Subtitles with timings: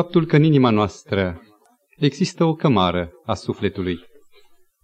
[0.00, 1.42] faptul că în inima noastră
[1.96, 3.98] există o cămară a sufletului,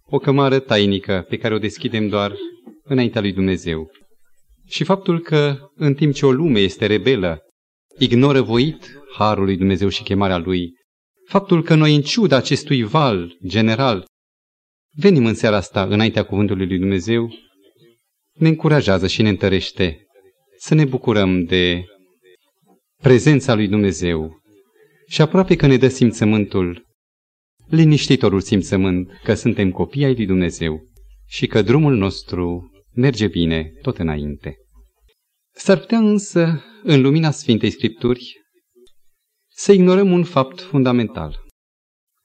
[0.05, 2.35] o cămară tainică pe care o deschidem doar
[2.83, 3.89] înaintea lui Dumnezeu.
[4.65, 7.39] Și faptul că, în timp ce o lume este rebelă,
[7.97, 10.73] ignoră voit harul lui Dumnezeu și chemarea lui,
[11.27, 14.05] faptul că noi, în ciuda acestui val general,
[14.95, 17.29] venim în seara asta înaintea cuvântului lui Dumnezeu,
[18.33, 20.05] ne încurajează și ne întărește
[20.57, 21.83] să ne bucurăm de
[23.01, 24.45] prezența lui Dumnezeu
[25.07, 26.85] și aproape că ne dă simțământul,
[27.67, 30.81] liniștitorul simțământ că suntem copii ai lui Dumnezeu
[31.25, 34.55] și că drumul nostru merge bine tot înainte.
[35.53, 38.33] S-ar putea însă, în lumina Sfintei Scripturi,
[39.49, 41.45] să ignorăm un fapt fundamental.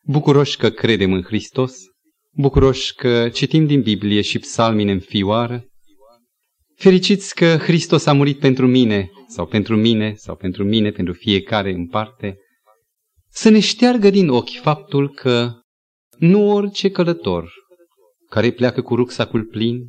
[0.03, 1.77] Bucuroși că credem în Hristos,
[2.33, 5.65] bucuroși că citim din Biblie și psalmii în fioară,
[6.77, 11.73] fericiți că Hristos a murit pentru mine, sau pentru mine, sau pentru mine, pentru fiecare
[11.73, 12.37] în parte,
[13.33, 15.53] să ne șteargă din ochi faptul că
[16.19, 17.53] nu orice călător
[18.29, 19.89] care pleacă cu rucsacul plin,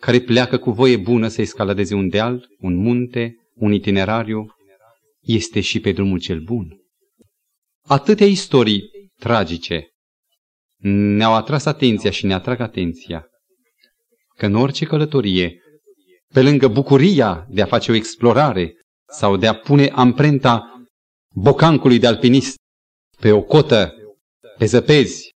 [0.00, 4.46] care pleacă cu voie bună să escaladeze un deal, un munte, un itinerariu,
[5.20, 6.76] este și pe drumul cel bun.
[7.86, 8.82] Atâtea istorii
[9.18, 9.88] tragice
[11.16, 13.26] ne-au atras atenția și ne atrag atenția
[14.36, 15.60] că în orice călătorie,
[16.34, 18.72] pe lângă bucuria de a face o explorare
[19.12, 20.82] sau de a pune amprenta
[21.34, 22.56] bocancului de alpinist
[23.20, 23.94] pe o cotă,
[24.58, 25.34] pe zăpezi,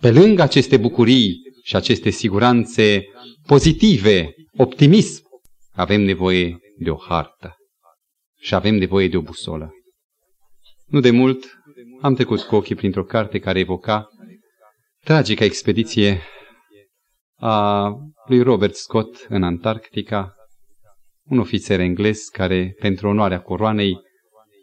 [0.00, 3.04] pe lângă aceste bucurii și aceste siguranțe
[3.46, 5.22] pozitive, optimism,
[5.72, 7.56] avem nevoie de o hartă
[8.40, 9.70] și avem nevoie de o busolă.
[10.86, 11.44] Nu de mult
[12.00, 14.08] am trecut cu ochii printr-o carte care evoca
[15.04, 16.22] tragica expediție
[17.36, 17.88] a
[18.26, 20.34] lui Robert Scott în Antarctica,
[21.24, 23.98] un ofițer englez care, pentru onoarea coroanei,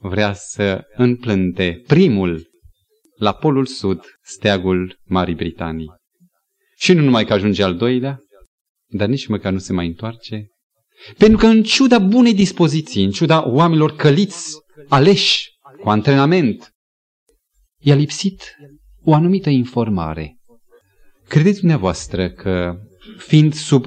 [0.04, 2.52] vrea să înplânte primul
[3.16, 5.92] la Polul Sud steagul Marii Britanii.
[6.76, 8.20] Și nu numai că ajunge al doilea,
[8.86, 10.48] dar nici măcar nu se mai întoarce,
[11.18, 14.58] pentru că în ciuda bunei dispoziții, în ciuda oamenilor căliți,
[14.88, 15.50] aleși,
[15.82, 16.70] cu antrenament,
[17.80, 18.56] i-a lipsit
[19.04, 20.38] o anumită informare.
[21.28, 22.76] Credeți dumneavoastră că,
[23.18, 23.86] fiind sub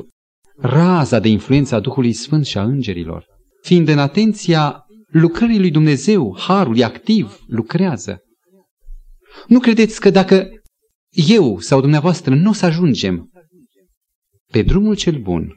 [0.56, 3.26] raza de influența Duhului Sfânt și a îngerilor,
[3.62, 8.20] fiind în atenția lucrării lui Dumnezeu, harul e activ, lucrează.
[9.46, 10.48] Nu credeți că dacă
[11.10, 13.30] eu sau dumneavoastră nu o să ajungem
[14.50, 15.52] pe drumul cel bun,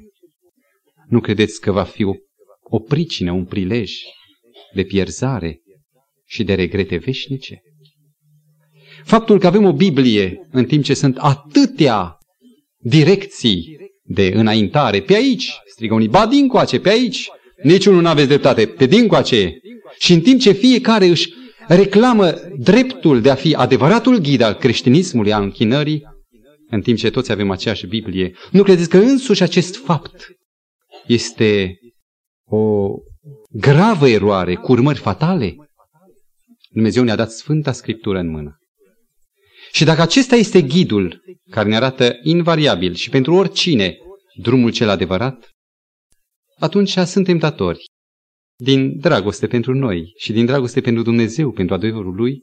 [1.08, 2.14] nu credeți că va fi o,
[2.62, 3.94] o pricină, un prilej
[4.74, 5.62] de pierzare
[6.26, 7.62] și de regrete veșnice?
[9.04, 12.18] Faptul că avem o Biblie în timp ce sunt atâtea
[12.78, 17.30] direcții de înaintare, pe aici, strigă unii, ba dincoace, pe aici,
[17.64, 19.58] niciunul nu aveți dreptate, pe dincoace.
[19.98, 21.34] Și în timp ce fiecare își
[21.68, 26.04] reclamă dreptul de a fi adevăratul ghid al creștinismului, al închinării,
[26.70, 30.28] în timp ce toți avem aceeași Biblie, nu credeți că însuși acest fapt
[31.08, 31.80] este
[32.46, 32.88] o
[33.50, 35.56] gravă eroare cu urmări fatale?
[36.70, 38.58] Dumnezeu ne-a dat Sfânta Scriptură în mână.
[39.72, 43.98] Și dacă acesta este ghidul care ne arată invariabil și pentru oricine
[44.42, 45.50] drumul cel adevărat,
[46.60, 47.84] atunci suntem datori,
[48.56, 52.40] din dragoste pentru noi și din dragoste pentru Dumnezeu, pentru adevărul Lui,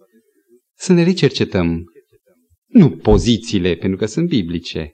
[0.77, 1.85] să ne recercetăm
[2.67, 4.93] nu pozițiile, pentru că sunt biblice,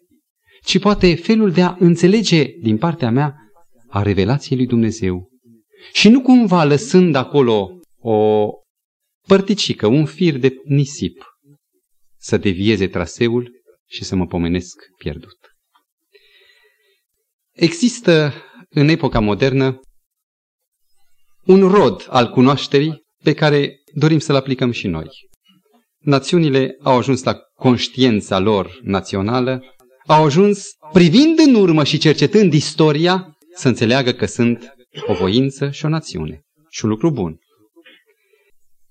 [0.64, 3.34] ci poate felul de a înțelege din partea mea
[3.88, 5.30] a revelației lui Dumnezeu.
[5.92, 8.48] Și nu cumva lăsând acolo o
[9.26, 11.24] părticică, un fir de nisip,
[12.18, 13.50] să devieze traseul
[13.88, 15.38] și să mă pomenesc pierdut.
[17.52, 18.32] Există
[18.74, 19.80] în epoca modernă
[21.44, 25.08] un rod al cunoașterii pe care dorim să-l aplicăm și noi.
[25.98, 29.62] Națiunile au ajuns la conștiința lor națională,
[30.06, 34.74] au ajuns, privind în urmă și cercetând istoria, să înțeleagă că sunt
[35.06, 36.40] o voință și o națiune.
[36.68, 37.38] Și un lucru bun.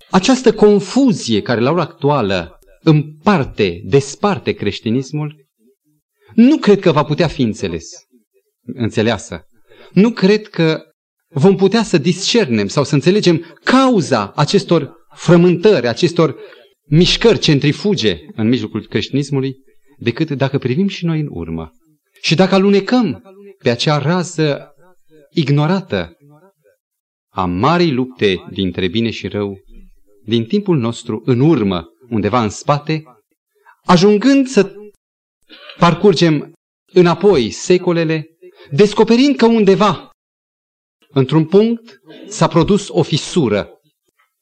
[0.10, 5.46] Această confuzie care la ora actuală împarte, desparte creștinismul,
[6.34, 7.90] nu cred că va putea fi înțeles,
[8.62, 9.46] înțeleasă.
[9.94, 10.82] Nu cred că
[11.34, 16.36] vom putea să discernem sau să înțelegem cauza acestor frământări, acestor
[16.88, 19.56] mișcări centrifuge în mijlocul creștinismului,
[19.98, 21.72] decât dacă privim și noi în urmă.
[22.22, 23.22] Și dacă alunecăm
[23.58, 24.74] pe acea rază
[25.30, 26.16] ignorată
[27.34, 29.58] a marii lupte dintre bine și rău,
[30.26, 33.04] din timpul nostru în urmă, undeva în spate,
[33.86, 34.74] ajungând să
[35.78, 36.54] parcurgem
[36.94, 38.26] înapoi secolele,
[38.70, 40.10] descoperind că undeva,
[41.10, 43.70] într-un punct, s-a produs o fisură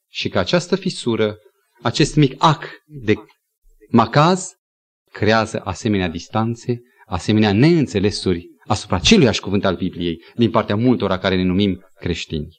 [0.08, 1.36] și că această fisură,
[1.82, 3.14] acest mic ac de
[3.90, 4.52] macaz,
[5.12, 11.42] creează asemenea distanțe, asemenea neînțelesuri asupra celuiași cuvânt al Bibliei din partea multora care ne
[11.42, 12.58] numim creștini.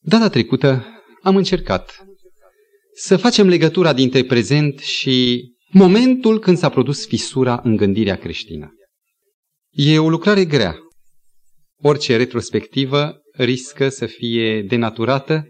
[0.00, 0.86] Data trecută
[1.22, 2.04] am încercat
[2.94, 8.72] să facem legătura dintre prezent și momentul când s-a produs fisura în gândirea creștină.
[9.74, 10.76] E o lucrare grea.
[11.82, 15.44] Orice retrospectivă riscă să fie denaturată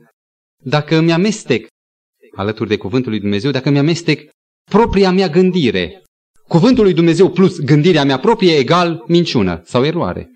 [0.64, 1.66] dacă îmi amestec,
[2.36, 4.30] alături de Cuvântul lui Dumnezeu, dacă îmi amestec
[4.70, 6.02] propria mea gândire.
[6.48, 10.28] Cuvântul lui Dumnezeu plus gândirea mea proprie egal minciună sau eroare.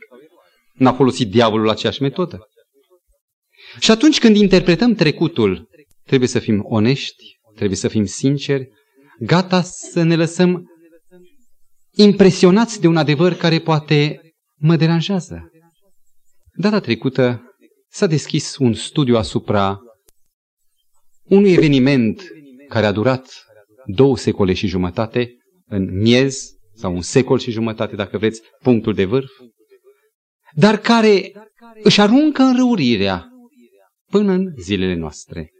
[0.72, 2.38] N-a folosit diavolul aceeași metodă.
[3.80, 5.68] Și atunci când interpretăm trecutul,
[6.04, 7.24] trebuie să fim onești,
[7.54, 8.68] trebuie să fim sinceri,
[9.18, 10.64] gata să ne lăsăm
[11.96, 14.20] impresionați de un adevăr care poate
[14.54, 15.50] mă deranjează.
[16.54, 17.42] Data trecută
[17.88, 19.80] s-a deschis un studiu asupra
[21.22, 22.22] unui eveniment
[22.68, 23.44] care a durat
[23.86, 25.30] două secole și jumătate,
[25.66, 29.30] în miez, sau un secol și jumătate, dacă vreți, punctul de vârf,
[30.54, 31.32] dar care
[31.82, 33.28] își aruncă înrăurirea
[34.10, 35.50] până în zilele noastre.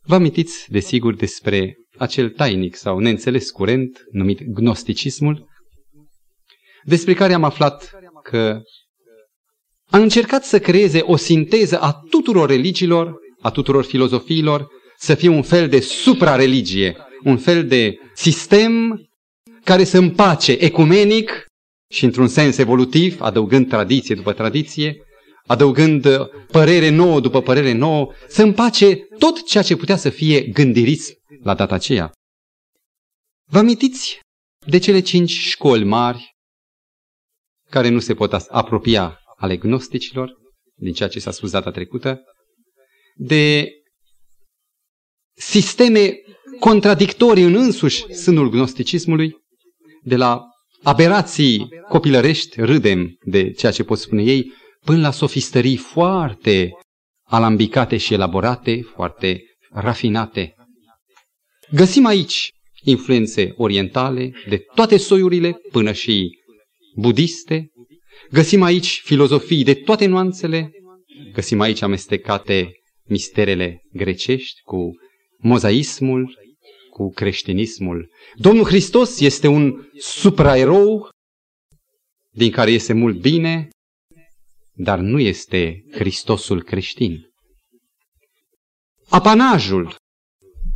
[0.00, 5.48] Vă amintiți, desigur, despre acel tainic sau neînțeles curent numit gnosticismul,
[6.84, 7.90] despre care am aflat
[8.22, 8.60] că
[9.90, 14.68] a încercat să creeze o sinteză a tuturor religiilor, a tuturor filozofiilor,
[14.98, 19.00] să fie un fel de suprareligie, un fel de sistem
[19.64, 21.46] care să împace ecumenic
[21.90, 24.96] și într-un sens evolutiv, adăugând tradiție după tradiție,
[25.46, 26.08] adăugând
[26.50, 31.12] părere nouă după părere nouă, să împace tot ceea ce putea să fie gândirism
[31.44, 32.12] la data aceea.
[33.50, 34.20] Vă amintiți
[34.66, 36.32] de cele cinci școli mari
[37.70, 40.32] care nu se pot apropia ale gnosticilor,
[40.74, 42.20] din ceea ce s-a spus data trecută,
[43.14, 43.68] de
[45.36, 46.12] sisteme
[46.60, 49.36] contradictorii în însuși sânul gnosticismului,
[50.02, 50.42] de la
[50.82, 54.52] aberații copilărești, râdem de ceea ce pot spune ei,
[54.84, 56.70] până la sofistării foarte
[57.26, 60.53] alambicate și elaborate, foarte rafinate.
[61.70, 62.50] Găsim aici
[62.82, 66.38] influențe orientale de toate soiurile, până și
[66.96, 67.68] budiste.
[68.30, 70.70] Găsim aici filozofii de toate nuanțele.
[71.32, 72.70] Găsim aici amestecate
[73.04, 74.90] misterele grecești cu
[75.38, 76.38] mozaismul,
[76.90, 78.10] cu creștinismul.
[78.34, 81.08] Domnul Hristos este un supraerou
[82.30, 83.68] din care este mult bine,
[84.72, 87.18] dar nu este Hristosul creștin.
[89.08, 89.96] Apanajul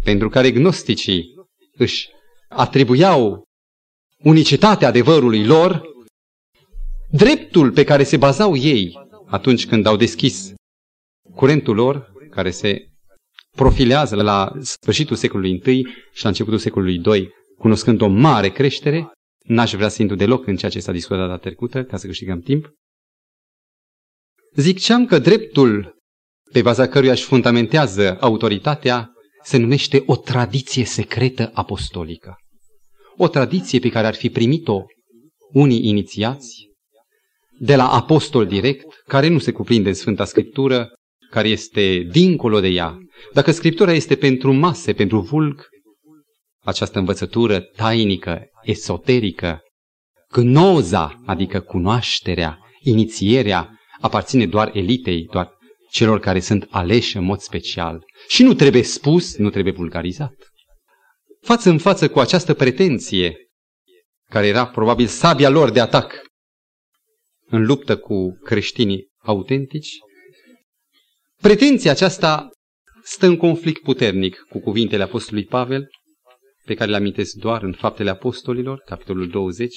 [0.08, 1.34] pentru care gnosticii
[1.72, 2.08] își
[2.49, 3.43] atribuiau
[4.19, 5.82] unicitatea adevărului lor,
[7.10, 10.52] dreptul pe care se bazau ei atunci când au deschis
[11.34, 12.88] curentul lor, care se
[13.56, 19.12] profilează la sfârșitul secolului I și la începutul secolului II, cunoscând o mare creștere,
[19.44, 22.40] n-aș vrea să intru deloc în ceea ce s-a discutat data trecută, ca să câștigăm
[22.40, 22.72] timp.
[24.54, 25.96] Ziceam că dreptul
[26.52, 29.12] pe baza căruia își fundamentează autoritatea
[29.49, 32.37] se numește o tradiție secretă apostolică.
[33.17, 34.83] O tradiție pe care ar fi primit-o
[35.53, 36.69] unii inițiați
[37.59, 40.89] de la apostol direct, care nu se cuprinde în Sfânta Scriptură,
[41.31, 42.99] care este dincolo de ea.
[43.33, 45.67] Dacă Scriptura este pentru mase, pentru vulg,
[46.64, 49.61] această învățătură tainică, esoterică,
[50.33, 55.58] gnoza, adică cunoașterea, inițierea, aparține doar elitei, doar
[55.90, 58.04] celor care sunt aleși în mod special.
[58.28, 60.35] Și nu trebuie spus, nu trebuie vulgarizat.
[61.40, 63.37] Față în față cu această pretenție,
[64.30, 66.23] care era probabil sabia lor de atac
[67.47, 69.90] în luptă cu creștinii autentici,
[71.40, 72.49] pretenția aceasta
[73.02, 75.88] stă în conflict puternic cu cuvintele Apostolului Pavel,
[76.64, 79.75] pe care le amintesc doar în Faptele Apostolilor, capitolul 20,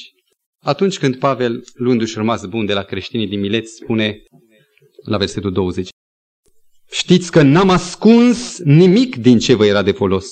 [0.63, 4.17] atunci când Pavel, luându-și rămas bun de la creștinii din Milet, spune
[5.05, 5.89] la versetul 20,
[6.91, 10.29] Știți că n-am ascuns nimic din ce vă era de folos.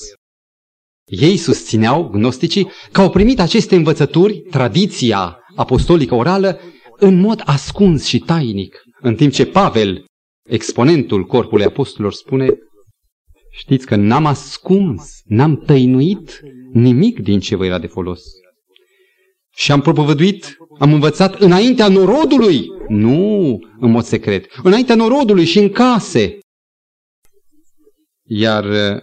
[1.06, 6.60] Ei susțineau, gnosticii, că au primit aceste învățături, tradiția apostolică orală,
[6.98, 10.06] în mod ascuns și tainic, în timp ce Pavel,
[10.50, 12.48] exponentul corpului apostolilor, spune,
[13.52, 16.40] știți că n-am ascuns, n-am tăinuit
[16.74, 18.22] nimic din ce vă era de folos.
[19.56, 25.70] Și am propovăduit, am învățat înaintea norodului, nu în mod secret, înaintea norodului și în
[25.70, 26.40] case,
[28.30, 29.02] iar uh,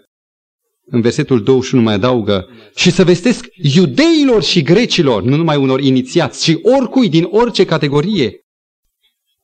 [0.85, 6.43] în versetul 21 mai adaugă, și să vestesc iudeilor și grecilor, nu numai unor inițiați,
[6.43, 8.41] ci oricui din orice categorie.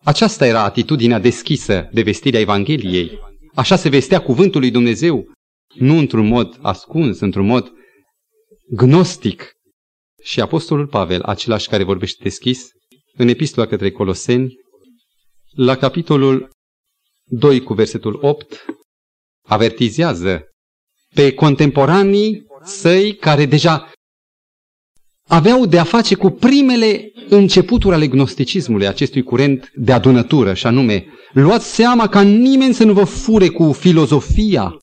[0.04, 3.18] Aceasta era atitudinea deschisă de vestirea Evangheliei.
[3.54, 5.32] așa se vestea cuvântul lui Dumnezeu,
[5.74, 7.72] nu într-un mod ascuns, într-un mod
[8.68, 9.52] gnostic.
[10.22, 12.68] Și Apostolul Pavel, același care vorbește deschis,
[13.14, 14.54] în epistola către Coloseni,
[15.54, 16.48] la capitolul
[17.24, 18.64] 2 cu versetul 8,
[19.52, 20.42] avertizează
[21.14, 23.92] pe contemporanii săi care deja
[25.28, 31.06] aveau de a face cu primele începuturi ale gnosticismului, acestui curent de adunătură, și anume,
[31.32, 34.78] luați seama ca nimeni să nu vă fure cu filozofia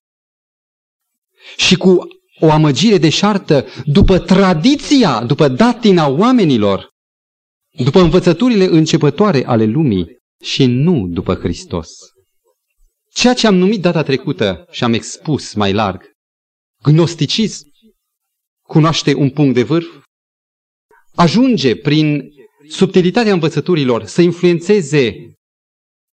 [1.57, 2.07] și cu
[2.39, 6.89] o amăgire deșartă după tradiția, după datina oamenilor,
[7.83, 11.89] după învățăturile începătoare ale lumii și nu după Hristos.
[13.13, 16.11] Ceea ce am numit data trecută și am expus mai larg,
[16.83, 17.67] gnosticism,
[18.67, 19.87] cunoaște un punct de vârf,
[21.15, 22.29] ajunge prin
[22.67, 25.33] subtilitatea învățăturilor să influențeze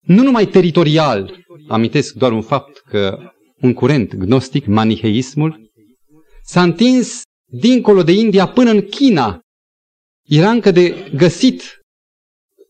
[0.01, 3.31] nu numai teritorial, amintesc doar un fapt că
[3.61, 5.71] un curent gnostic, maniheismul,
[6.43, 7.21] s-a întins
[7.51, 9.39] dincolo de India până în China.
[10.27, 11.63] Era încă de găsit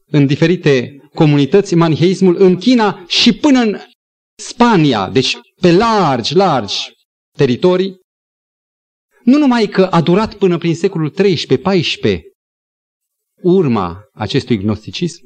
[0.08, 3.78] în diferite comunități maniheismul în China și până în
[4.36, 6.92] Spania, deci pe largi, largi
[7.38, 8.00] teritorii.
[9.24, 12.20] Nu numai că a durat până prin secolul XIII-XIV
[13.42, 15.20] urma acestui gnosticism,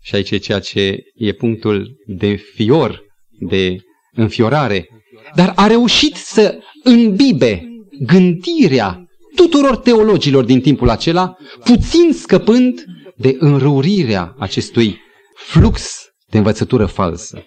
[0.00, 3.02] și aici e ceea ce e punctul de fior,
[3.40, 3.76] de
[4.12, 4.88] înfiorare,
[5.34, 7.62] dar a reușit să înbibe
[8.06, 9.04] gândirea
[9.34, 12.84] tuturor teologilor din timpul acela, puțin scăpând
[13.16, 15.00] de înrăurirea acestui
[15.34, 17.44] flux de învățătură falsă.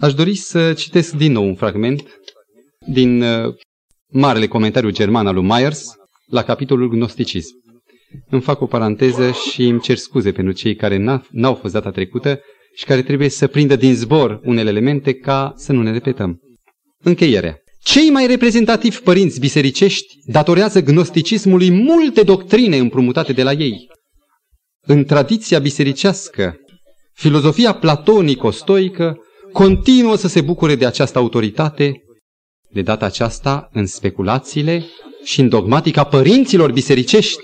[0.00, 2.02] Aș dori să citesc din nou un fragment
[2.86, 3.54] din uh,
[4.12, 5.94] marele comentariu german al lui Myers
[6.26, 7.54] la capitolul Gnosticism.
[8.30, 12.40] Îmi fac o paranteză și îmi cer scuze pentru cei care n-au fost data trecută
[12.74, 16.40] și care trebuie să prindă din zbor unele elemente ca să nu ne repetăm.
[17.02, 17.58] Încheierea.
[17.82, 23.88] Cei mai reprezentativi părinți bisericești datorează gnosticismului multe doctrine împrumutate de la ei.
[24.86, 26.56] În tradiția bisericească,
[27.12, 29.16] filozofia platonico-stoică
[29.52, 32.02] continuă să se bucure de această autoritate,
[32.70, 34.84] de data aceasta în speculațiile
[35.24, 37.42] și în dogmatica părinților bisericești,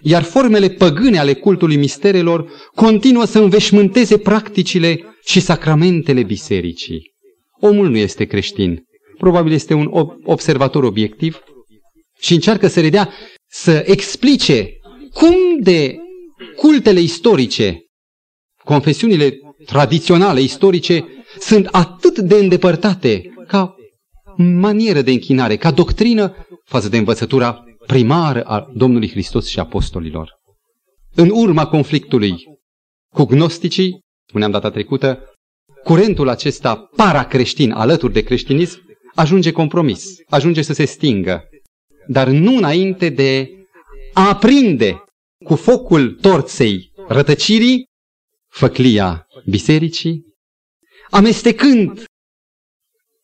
[0.00, 7.12] iar formele păgâne ale cultului misterelor continuă să înveșmânteze practicile și sacramentele bisericii.
[7.60, 8.82] Omul nu este creștin,
[9.18, 9.90] probabil este un
[10.24, 11.38] observator obiectiv
[12.18, 13.12] și încearcă să redea,
[13.50, 14.70] să explice
[15.12, 15.96] cum de
[16.56, 17.78] cultele istorice,
[18.64, 21.04] confesiunile tradiționale, istorice,
[21.38, 23.74] sunt atât de îndepărtate ca
[24.36, 30.30] manieră de închinare, ca doctrină față de învățătura primară a Domnului Hristos și apostolilor.
[31.14, 32.36] În urma conflictului
[33.14, 35.18] cu gnosticii, spuneam data trecută,
[35.84, 38.78] curentul acesta paracreștin alături de creștinism
[39.14, 41.42] ajunge compromis, ajunge să se stingă,
[42.06, 43.48] dar nu înainte de
[44.12, 45.04] a aprinde
[45.44, 47.84] cu focul torței rătăcirii
[48.54, 50.22] făclia bisericii,
[51.10, 52.04] amestecând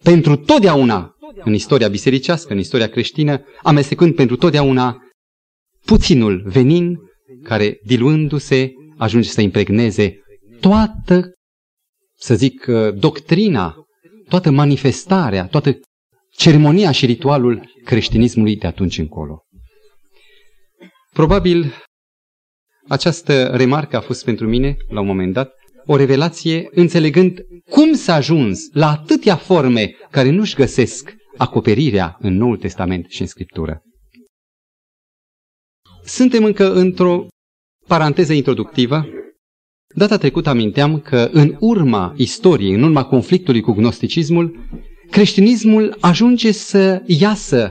[0.02, 5.02] pentru totdeauna în istoria bisericească, în istoria creștină, amestecând pentru totdeauna
[5.84, 6.98] puținul venin
[7.42, 10.20] care, diluându-se, ajunge să impregneze
[10.60, 11.32] toată,
[12.16, 13.74] să zic, uh, doctrina,
[14.28, 15.80] toată manifestarea, toată
[16.30, 19.42] ceremonia și ritualul creștinismului de atunci încolo.
[21.12, 21.74] Probabil
[22.88, 25.54] această remarcă a fost pentru mine, la un moment dat,
[25.86, 32.56] o revelație înțelegând cum s-a ajuns la atâtea forme care nu-și găsesc acoperirea în Noul
[32.56, 33.82] Testament și în Scriptură.
[36.04, 37.26] Suntem încă într-o
[37.86, 39.06] paranteză introductivă.
[39.94, 44.58] Data trecută aminteam că în urma istoriei, în urma conflictului cu gnosticismul,
[45.10, 47.70] creștinismul ajunge să iasă,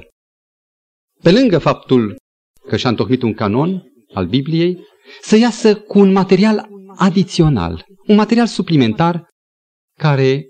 [1.21, 2.15] pe lângă faptul
[2.67, 4.79] că și-a întocmit un canon al Bibliei,
[5.21, 9.27] să iasă cu un material adițional, un material suplimentar
[9.99, 10.45] care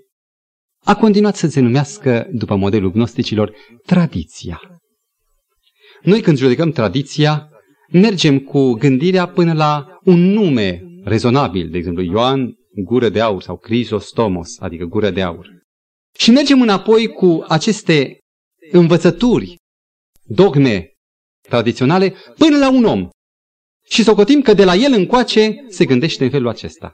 [0.84, 4.60] a continuat să se numească, după modelul gnosticilor, tradiția.
[6.02, 7.48] Noi când judecăm tradiția,
[7.92, 13.56] mergem cu gândirea până la un nume rezonabil, de exemplu Ioan, gură de aur sau
[13.56, 15.48] Crisostomos, adică gură de aur.
[16.18, 18.18] Și mergem înapoi cu aceste
[18.70, 19.56] învățături,
[20.22, 20.92] dogme
[21.48, 23.08] tradiționale, până la un om.
[23.90, 26.92] Și socotim că de la el încoace se gândește în felul acesta.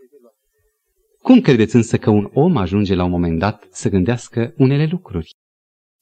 [1.22, 5.30] Cum credeți însă că un om ajunge la un moment dat să gândească unele lucruri?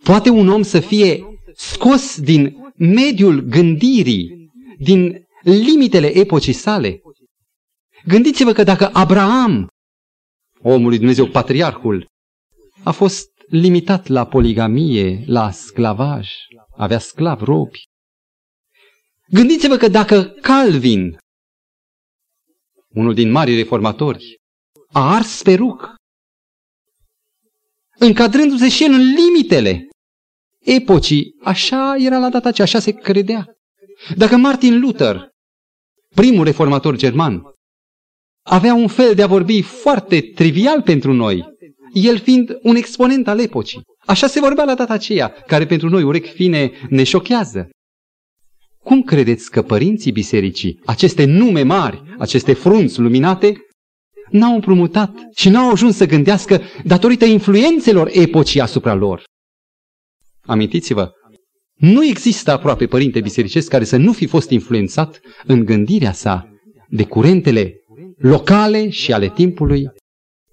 [0.03, 1.25] Poate un om să fie
[1.55, 7.01] scos din mediul gândirii, din limitele epocii sale?
[8.07, 9.69] Gândiți-vă că dacă Abraham,
[10.61, 12.07] omul lui Dumnezeu, patriarhul,
[12.83, 16.29] a fost limitat la poligamie, la sclavaj,
[16.77, 17.93] avea sclav, robi.
[19.31, 21.17] Gândiți-vă că dacă Calvin,
[22.89, 24.37] unul din marii reformatori,
[24.93, 25.95] a ars peruc,
[27.99, 29.89] încadrându-se și el în limitele
[30.59, 33.47] epocii, așa era la data aceea, așa se credea.
[34.17, 35.29] Dacă Martin Luther,
[36.15, 37.43] primul reformator german,
[38.43, 41.45] avea un fel de a vorbi foarte trivial pentru noi,
[41.93, 43.83] el fiind un exponent al epocii.
[44.07, 47.69] Așa se vorbea la data aceea, care pentru noi urechi fine ne șochează.
[48.85, 53.57] Cum credeți că părinții bisericii, aceste nume mari, aceste frunți luminate,
[54.31, 59.25] n-au împrumutat și n-au ajuns să gândească datorită influențelor epocii asupra lor?
[60.41, 61.11] Amintiți-vă,
[61.75, 66.49] nu există aproape părinte bisericesc care să nu fi fost influențat în gândirea sa
[66.89, 67.75] de curentele
[68.19, 69.91] locale și ale timpului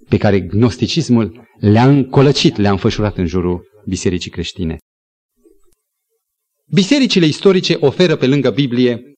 [0.09, 4.77] pe care gnosticismul le-a încolăcit, le-a înfășurat în jurul bisericii creștine.
[6.73, 9.13] Bisericile istorice oferă pe lângă Biblie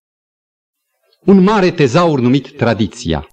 [1.25, 3.27] un mare tezaur numit tradiția.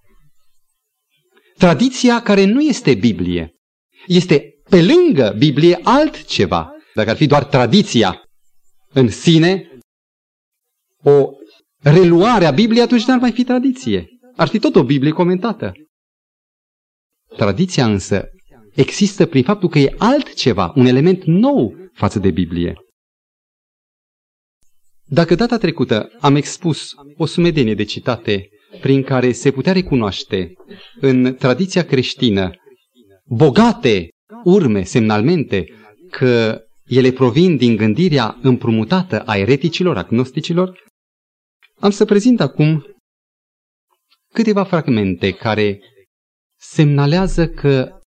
[1.57, 3.55] Tradiția care nu este Biblie.
[4.07, 6.71] Este pe lângă Biblie altceva.
[6.95, 8.23] Dacă ar fi doar tradiția
[8.93, 9.79] în sine,
[11.03, 11.29] o
[11.83, 14.07] reluare a Bibliei, atunci n-ar mai fi tradiție.
[14.37, 15.73] Ar fi tot o Biblie comentată.
[17.37, 18.29] Tradiția însă
[18.75, 22.75] există prin faptul că e altceva, un element nou față de Biblie.
[25.13, 28.49] Dacă data trecută am expus o sumedenie de citate
[28.81, 30.53] prin care se putea recunoaște
[31.01, 32.51] în tradiția creștină
[33.27, 34.09] bogate
[34.45, 35.65] urme, semnalmente,
[36.11, 40.79] că ele provin din gândirea împrumutată a ereticilor, agnosticilor,
[41.79, 42.85] am să prezint acum
[44.33, 45.81] câteva fragmente care
[46.59, 47.99] semnalează că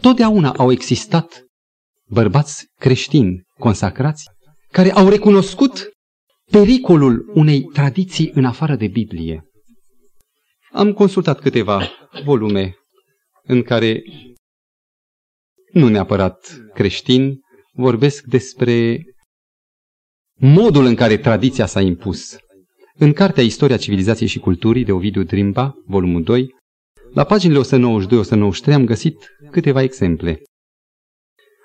[0.00, 1.44] totdeauna au existat
[2.08, 4.24] bărbați creștini consacrați
[4.72, 5.93] care au recunoscut
[6.50, 9.44] pericolul unei tradiții în afară de Biblie.
[10.72, 11.88] Am consultat câteva
[12.24, 12.74] volume
[13.42, 14.02] în care
[15.72, 17.40] nu neapărat creștini
[17.72, 19.02] vorbesc despre
[20.34, 22.36] modul în care tradiția s-a impus.
[22.94, 26.54] În cartea Istoria civilizației și culturii de Ovidiu Drimba, volumul 2,
[27.12, 27.60] la paginile
[28.70, 30.42] 192-193 am găsit câteva exemple.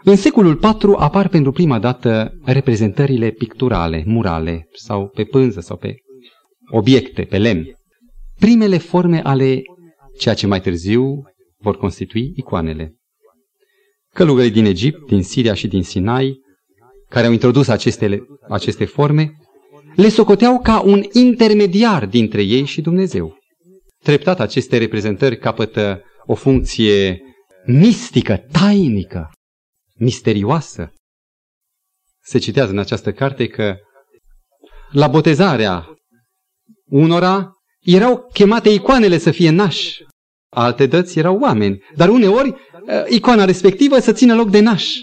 [0.04, 5.96] În secolul IV apar pentru prima dată reprezentările picturale, murale, sau pe pânză, sau pe
[6.72, 7.66] obiecte, pe lemn.
[8.40, 9.62] Primele forme ale
[10.18, 11.22] ceea ce mai târziu
[11.58, 12.96] vor constitui icoanele.
[14.14, 16.38] Călugării din Egipt, din Siria și din Sinai,
[17.10, 19.32] care au introdus aceste, aceste forme,
[19.96, 23.38] le socoteau ca un intermediar dintre ei și Dumnezeu.
[24.04, 27.22] Treptat aceste reprezentări capătă o funcție
[27.66, 29.30] mistică, tainică,
[30.00, 30.94] misterioasă.
[32.22, 33.76] Se citează în această carte că
[34.92, 35.88] la botezarea
[36.86, 40.04] unora erau chemate icoanele să fie nași,
[40.50, 42.50] alte dăți erau oameni, dar uneori
[42.88, 44.96] eh, icoana respectivă să țină loc de naș.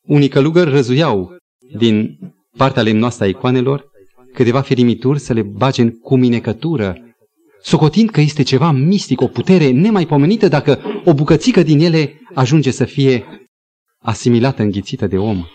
[0.00, 1.36] Unii călugări răzuiau
[1.76, 2.18] din
[2.56, 3.88] partea lemnoasă a icoanelor
[4.32, 6.96] câteva firimituri să le bage în cuminecătură,
[7.62, 12.84] socotind că este ceva mistic, o putere nemaipomenită dacă o bucățică din ele ajunge să
[12.84, 13.24] fie
[14.02, 15.46] asimilată, înghițită de om.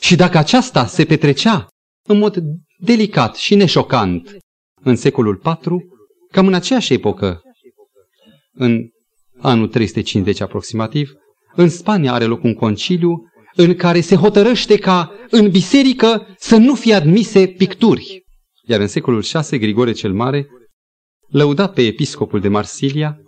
[0.00, 1.68] Și dacă aceasta se petrecea
[2.08, 2.38] în mod
[2.78, 4.36] delicat și neșocant
[4.82, 5.72] în secolul IV,
[6.30, 7.42] cam în aceeași epocă,
[8.52, 8.88] în
[9.38, 11.12] anul 350 aproximativ,
[11.54, 13.22] în Spania are loc un conciliu
[13.54, 18.24] în care se hotărăște ca în biserică să nu fie admise picturi.
[18.66, 20.46] Iar în secolul VI, Grigore cel Mare
[21.28, 23.20] lăuda pe episcopul de Marsilia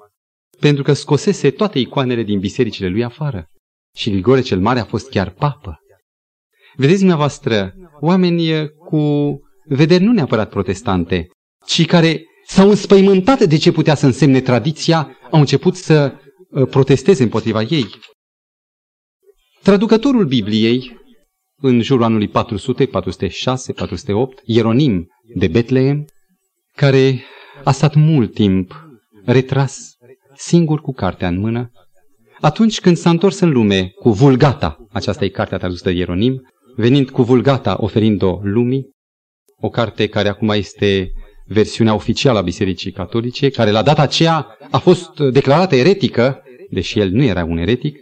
[0.61, 3.47] pentru că scosese toate icoanele din bisericile lui afară.
[3.95, 5.81] Și Grigore cel Mare a fost chiar papă.
[6.77, 11.29] Vedeți dumneavoastră, oameni cu vederi nu neapărat protestante,
[11.67, 16.15] ci care s-au înspăimântat de ce putea să însemne tradiția, au început să
[16.51, 17.87] uh, protesteze împotriva ei.
[19.63, 21.01] Traducătorul Bibliei,
[21.57, 26.05] în jurul anului 400, 406, 408, Ieronim de Betlehem,
[26.77, 27.25] care
[27.65, 28.87] a stat mult timp
[29.25, 29.97] retras,
[30.35, 31.71] singur cu cartea în mână,
[32.43, 37.11] atunci când s-a întors în lume cu Vulgata, aceasta e cartea tradusă de Ieronim, venind
[37.11, 38.91] cu Vulgata oferind-o lumii,
[39.61, 41.13] o carte care acum este
[41.47, 47.11] versiunea oficială a Bisericii Catolice, care la data aceea a fost declarată eretică, deși el
[47.11, 47.99] nu era un eretic,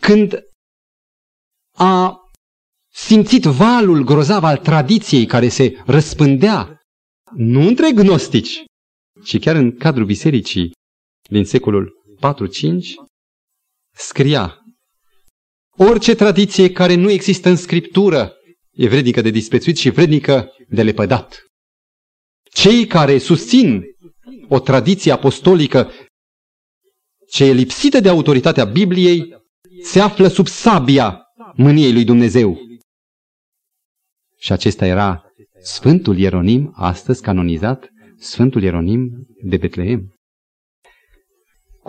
[0.00, 0.38] când
[1.76, 2.20] a
[2.92, 6.82] simțit valul grozav al tradiției care se răspândea,
[7.34, 8.64] nu între gnostici,
[9.24, 10.72] ci chiar în cadrul bisericii
[11.30, 13.07] din secolul 4-5,
[13.98, 14.58] scria
[15.76, 18.32] Orice tradiție care nu există în Scriptură
[18.70, 21.42] e vrednică de disprețuit și vrednică de lepădat.
[22.52, 23.82] Cei care susțin
[24.48, 25.90] o tradiție apostolică
[27.28, 29.34] ce e lipsită de autoritatea Bibliei
[29.82, 31.22] se află sub sabia
[31.54, 32.58] mâniei lui Dumnezeu.
[34.38, 35.22] Și acesta era
[35.62, 40.17] Sfântul Ieronim, astăzi canonizat, Sfântul Ieronim de Betlehem.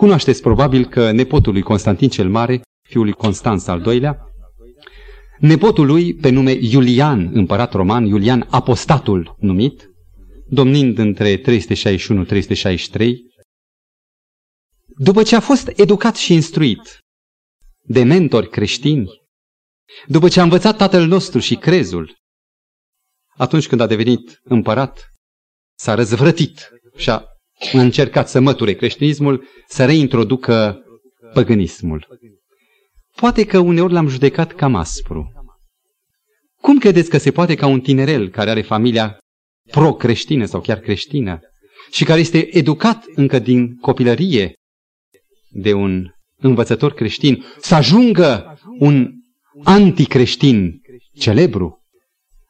[0.00, 4.24] Cunoașteți probabil că nepotul lui Constantin cel Mare, fiul lui Constans al doilea,
[5.38, 9.90] nepotul lui pe nume Iulian, împărat roman, Iulian Apostatul numit,
[10.48, 11.42] domnind între 361-363,
[14.98, 16.98] după ce a fost educat și instruit
[17.82, 19.08] de mentori creștini,
[20.06, 22.16] după ce a învățat tatăl nostru și crezul,
[23.36, 25.10] atunci când a devenit împărat,
[25.78, 27.24] s-a răzvrătit și a
[27.72, 30.82] încercat să măture creștinismul, să reintroducă
[31.32, 32.18] păgânismul.
[33.16, 35.32] Poate că uneori l-am judecat cam aspru.
[36.60, 39.18] Cum credeți că se poate ca un tinerel care are familia
[39.70, 41.38] pro-creștină sau chiar creștină
[41.90, 44.52] și care este educat încă din copilărie
[45.50, 49.10] de un învățător creștin să ajungă un
[49.64, 50.80] anticreștin
[51.18, 51.80] celebru?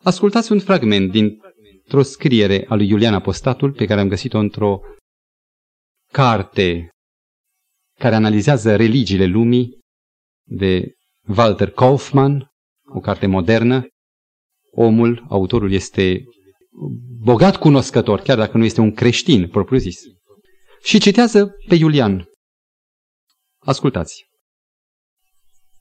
[0.02, 4.80] Ascultați un fragment dintr-o scriere a lui Iulian Apostatul pe care am găsit-o într-o
[6.12, 6.88] carte
[7.98, 9.78] care analizează religiile lumii
[10.48, 10.92] de
[11.36, 12.50] Walter Kaufmann,
[12.94, 13.86] o carte modernă.
[14.72, 16.24] Omul, autorul, este
[17.22, 20.00] bogat cunoscător, chiar dacă nu este un creștin, propriu-zis.
[20.82, 22.28] Și citează pe Iulian.
[23.58, 24.24] Ascultați.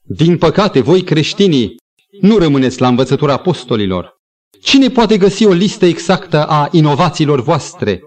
[0.02, 1.76] Din păcate, voi creștinii
[2.22, 4.18] nu rămâneți la învățătura apostolilor.
[4.62, 8.02] Cine poate găsi o listă exactă a inovațiilor voastre,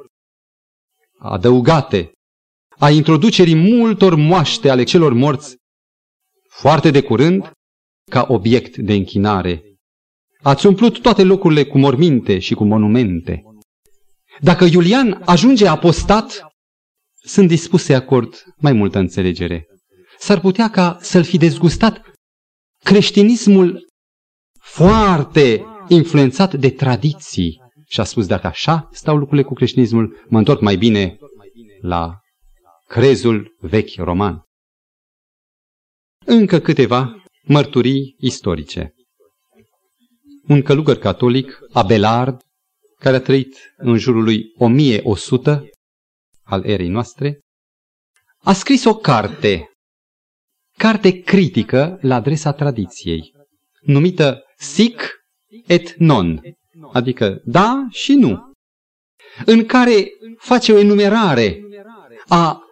[1.19, 2.12] adăugate,
[2.83, 5.57] a introducerii multor moaște ale celor morți,
[6.49, 7.51] foarte de curând,
[8.11, 9.63] ca obiect de închinare?
[10.43, 13.43] Ați umplut toate locurile cu morminte și cu monumente.
[14.41, 16.47] Dacă Iulian ajunge apostat,
[17.25, 19.67] sunt dispus să acord mai multă înțelegere.
[20.19, 22.03] S-ar putea ca să-l fi dezgustat
[22.85, 23.87] creștinismul
[24.61, 27.61] foarte influențat de tradiții.
[27.87, 31.17] Și a spus, dacă așa stau lucrurile cu creștinismul, mă întorc mai bine
[31.81, 32.22] la
[32.93, 34.43] crezul vechi roman.
[36.25, 38.95] Încă câteva mărturii istorice.
[40.49, 42.41] Un călugăr catolic, Abelard,
[42.99, 45.71] care a trăit în jurul lui 1100
[46.43, 47.41] al erei noastre,
[48.39, 49.71] a scris o carte,
[50.77, 53.33] carte critică la adresa tradiției,
[53.81, 55.11] numită Sic
[55.67, 56.41] et non,
[56.93, 58.53] adică da și nu,
[59.45, 61.61] în care face o enumerare
[62.29, 62.63] a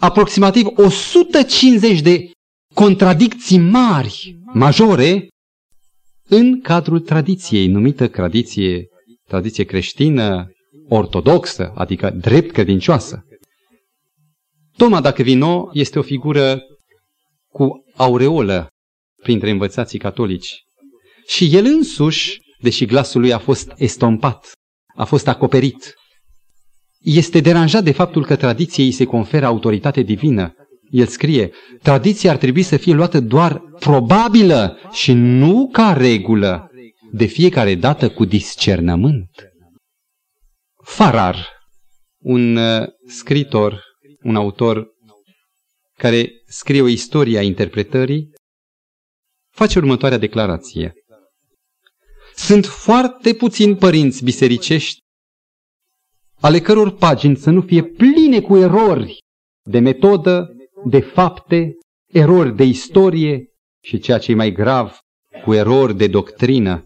[0.00, 2.30] aproximativ 150 de
[2.74, 5.28] contradicții mari, majore,
[6.28, 8.86] în cadrul tradiției, numită tradiție,
[9.28, 10.50] tradiție creștină
[10.88, 13.24] ortodoxă, adică drept credincioasă.
[14.76, 16.60] Toma dacă vino este o figură
[17.48, 18.68] cu aureolă
[19.22, 20.62] printre învățații catolici.
[21.26, 24.52] Și el însuși, deși glasul lui a fost estompat,
[24.94, 25.94] a fost acoperit,
[27.06, 30.54] este deranjat de faptul că tradiției se conferă autoritate divină.
[30.90, 31.50] El scrie,
[31.82, 36.70] tradiția ar trebui să fie luată doar probabilă și nu ca regulă,
[37.12, 39.30] de fiecare dată cu discernământ.
[40.84, 41.48] Farar,
[42.18, 43.84] un uh, scritor,
[44.22, 44.86] un autor
[45.98, 48.30] care scrie o istorie a interpretării,
[49.54, 50.92] face următoarea declarație.
[52.34, 55.04] Sunt foarte puțini părinți bisericești
[56.46, 59.18] ale căror pagini să nu fie pline cu erori
[59.62, 61.72] de metodă, de fapte,
[62.12, 63.46] erori de istorie
[63.82, 64.98] și ceea ce e mai grav,
[65.44, 66.84] cu erori de doctrină.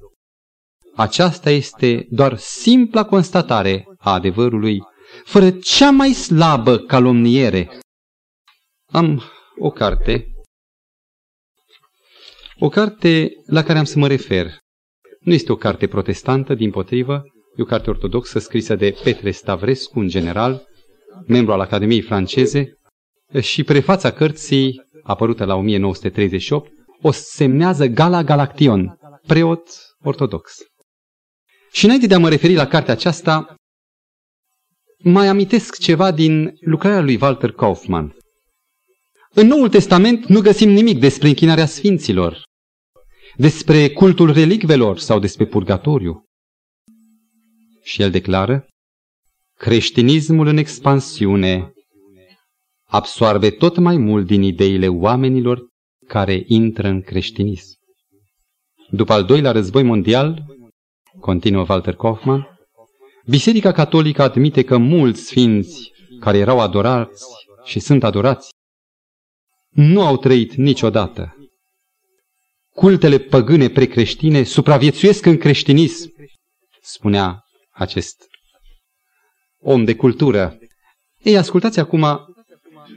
[0.96, 4.82] Aceasta este doar simpla constatare a adevărului,
[5.24, 7.78] fără cea mai slabă calomniere.
[8.92, 9.22] Am
[9.58, 10.26] o carte,
[12.58, 14.58] o carte la care am să mă refer.
[15.20, 17.22] Nu este o carte protestantă, din potrivă,
[17.60, 20.66] E o carte ortodoxă scrisă de Petre Stavrescu, un general,
[21.26, 22.74] membru al Academiei franceze,
[23.40, 29.68] și prefața cărții, apărută la 1938, o semnează Gala Galaction, preot
[30.02, 30.56] ortodox.
[31.72, 33.54] Și înainte de a mă referi la cartea aceasta,
[34.98, 38.16] mai amintesc ceva din lucrarea lui Walter Kaufmann.
[39.30, 42.42] În Noul Testament nu găsim nimic despre închinarea sfinților,
[43.36, 46.24] despre cultul relicvelor sau despre purgatoriu.
[47.90, 48.68] Și el declară,
[49.56, 51.72] creștinismul în expansiune
[52.86, 55.66] absoarbe tot mai mult din ideile oamenilor
[56.06, 57.78] care intră în creștinism.
[58.90, 60.44] După al doilea război mondial,
[61.20, 62.46] continuă Walter Kaufmann,
[63.26, 67.24] Biserica Catolică admite că mulți sfinți care erau adorați
[67.64, 68.50] și sunt adorați
[69.68, 71.34] nu au trăit niciodată.
[72.74, 76.12] Cultele păgâne precreștine supraviețuiesc în creștinism,
[76.80, 77.44] spunea
[77.80, 78.26] acest
[79.60, 80.58] om de cultură.
[81.22, 82.06] Ei, ascultați acum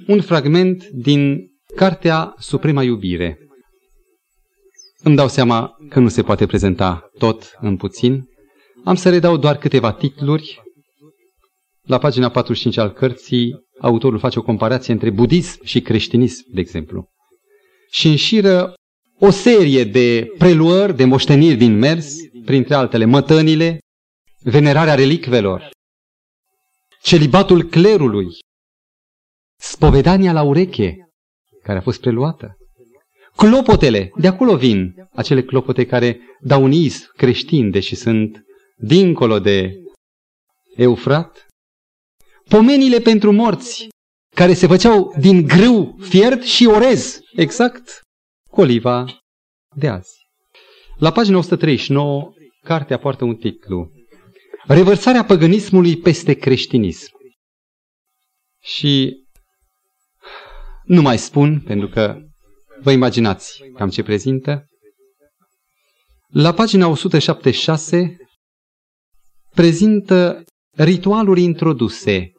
[0.08, 3.38] un fragment din Cartea Suprema Iubire.
[5.04, 8.24] Îmi dau seama că nu se poate prezenta tot în puțin.
[8.84, 10.62] Am să redau doar câteva titluri.
[11.82, 17.10] La pagina 45 al cărții, autorul face o comparație între budism și creștinism, de exemplu.
[17.92, 18.74] Și înșiră
[19.20, 22.16] o serie de preluări, de moșteniri din mers,
[22.46, 23.83] printre altele mătănile,
[24.44, 25.70] venerarea relicvelor,
[27.02, 28.28] celibatul clerului,
[29.60, 30.98] spovedania la ureche,
[31.64, 32.58] care a fost preluată,
[33.36, 38.44] clopotele, de acolo vin acele clopote care dau un iz creștin, deși sunt
[38.78, 39.78] dincolo de
[40.76, 41.48] Eufrat,
[42.50, 43.88] pomenile pentru morți,
[44.36, 48.02] care se făceau din grâu, fiert și orez, exact
[48.50, 49.06] coliva
[49.76, 50.12] de azi.
[50.98, 53.92] La pagina 139, cartea poartă un titlu.
[54.68, 57.12] Revărsarea păgânismului peste creștinism.
[58.62, 59.24] Și
[60.84, 62.18] nu mai spun, pentru că
[62.82, 64.66] vă imaginați cam ce prezintă.
[66.28, 68.18] La pagina 176
[69.50, 70.44] prezintă
[70.78, 72.32] ritualuri introduse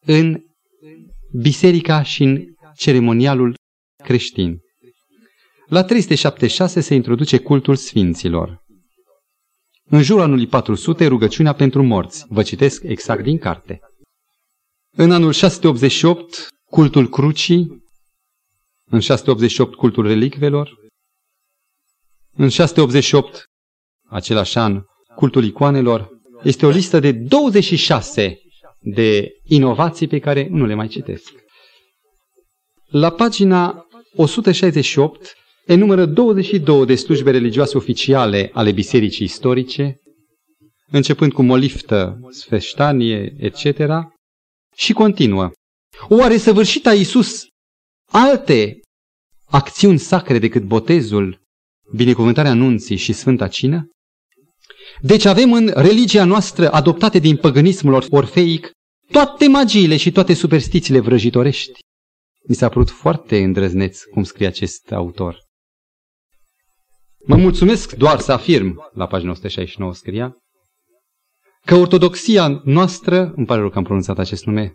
[0.00, 0.40] în
[1.40, 3.54] biserica și în ceremonialul
[4.04, 4.58] creștin.
[5.66, 8.64] La 376 se introduce cultul sfinților.
[9.88, 12.24] În jurul anului 400, rugăciunea pentru morți.
[12.28, 13.80] Vă citesc exact din carte.
[14.96, 17.84] În anul 688, cultul crucii.
[18.90, 20.74] În 688, cultul relicvelor.
[22.32, 23.44] În 688,
[24.08, 24.82] același an,
[25.14, 26.08] cultul icoanelor.
[26.42, 28.38] Este o listă de 26
[28.80, 31.32] de inovații pe care nu le mai citesc.
[32.86, 35.34] La pagina 168
[35.66, 39.96] enumără 22 de slujbe religioase oficiale ale bisericii istorice,
[40.90, 43.78] începând cu moliftă, sfeștanie, etc.,
[44.76, 45.50] și continuă.
[46.08, 47.46] Oare săvârșit a Iisus
[48.10, 48.80] alte
[49.44, 51.40] acțiuni sacre decât botezul,
[51.94, 53.86] binecuvântarea nunții și Sfânta Cină?
[55.00, 58.70] Deci avem în religia noastră, adoptate din păgânismul orfeic,
[59.10, 61.80] toate magiile și toate superstițiile vrăjitorești.
[62.48, 65.45] Mi s-a părut foarte îndrăzneț cum scrie acest autor.
[67.26, 70.36] Mă mulțumesc doar să afirm, la pagina 169 scria,
[71.64, 74.74] că ortodoxia noastră, îmi pare rău că am pronunțat acest nume,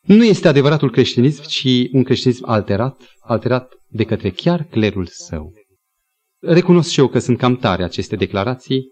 [0.00, 5.52] nu este adevăratul creștinism, ci un creștinism alterat, alterat de către chiar clerul său.
[6.40, 8.84] Recunosc și eu că sunt cam tare aceste declarații.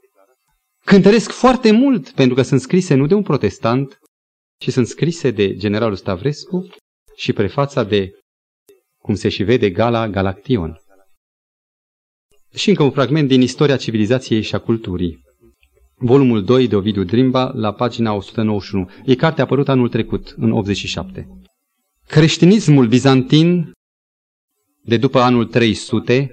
[0.85, 3.99] Cântăresc foarte mult pentru că sunt scrise nu de un protestant,
[4.59, 6.69] ci sunt scrise de generalul Stavrescu
[7.17, 8.11] și prefața de,
[8.99, 10.79] cum se și vede, Gala Galaction.
[12.55, 15.23] Și încă un fragment din Istoria civilizației și a culturii.
[15.97, 18.91] Volumul 2 de Ovidiu Drimba, la pagina 191.
[19.05, 21.29] E carte apărută anul trecut, în 87.
[22.07, 23.73] Creștinismul bizantin,
[24.83, 26.31] de după anul 300,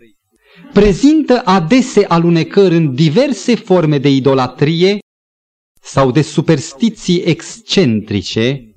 [0.74, 5.00] prezintă adese alunecări în diverse forme de idolatrie
[5.82, 8.76] sau de superstiții excentrice,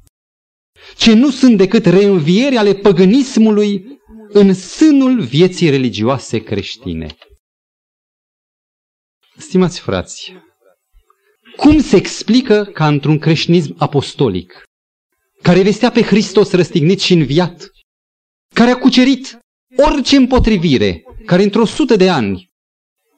[0.97, 7.17] ce nu sunt decât reînvieri ale păgânismului în sânul vieții religioase creștine.
[9.37, 10.33] Stimați frați,
[11.57, 14.63] cum se explică ca într-un creștinism apostolic,
[15.43, 17.71] care vestea pe Hristos răstignit și înviat,
[18.55, 19.39] care a cucerit
[19.77, 22.53] orice împotrivire, care într-o sută de ani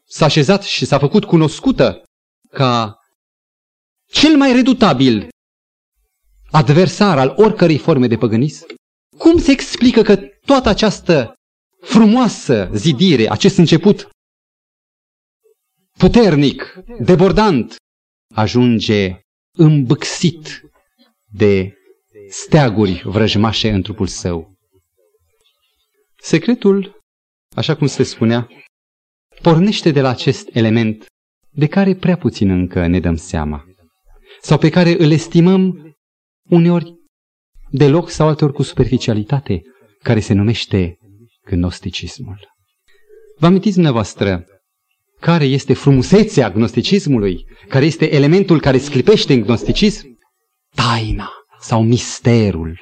[0.05, 2.03] s-a așezat și s-a făcut cunoscută
[2.51, 2.99] ca
[4.13, 5.29] cel mai redutabil
[6.51, 8.67] adversar al oricărei forme de păgânism?
[9.19, 11.35] Cum se explică că toată această
[11.81, 14.09] frumoasă zidire, acest început
[15.99, 17.77] puternic, debordant,
[18.35, 19.21] ajunge
[19.59, 20.63] îmbâxit
[21.33, 21.75] de
[22.29, 24.55] steaguri vrăjmașe în trupul său.
[26.17, 26.99] Secretul,
[27.57, 28.49] așa cum se spunea,
[29.43, 31.07] pornește de la acest element
[31.51, 33.65] de care prea puțin încă ne dăm seama,
[34.41, 35.95] sau pe care îl estimăm
[36.51, 36.95] uneori
[37.71, 39.63] deloc sau alteori cu superficialitate,
[40.03, 40.99] care se numește
[41.45, 42.55] gnosticismul.
[43.39, 44.47] Vă amintiți dumneavoastră
[45.21, 50.19] care este frumusețea gnosticismului, care este elementul care sclipește în gnosticism?
[50.75, 52.79] Taina sau misterul,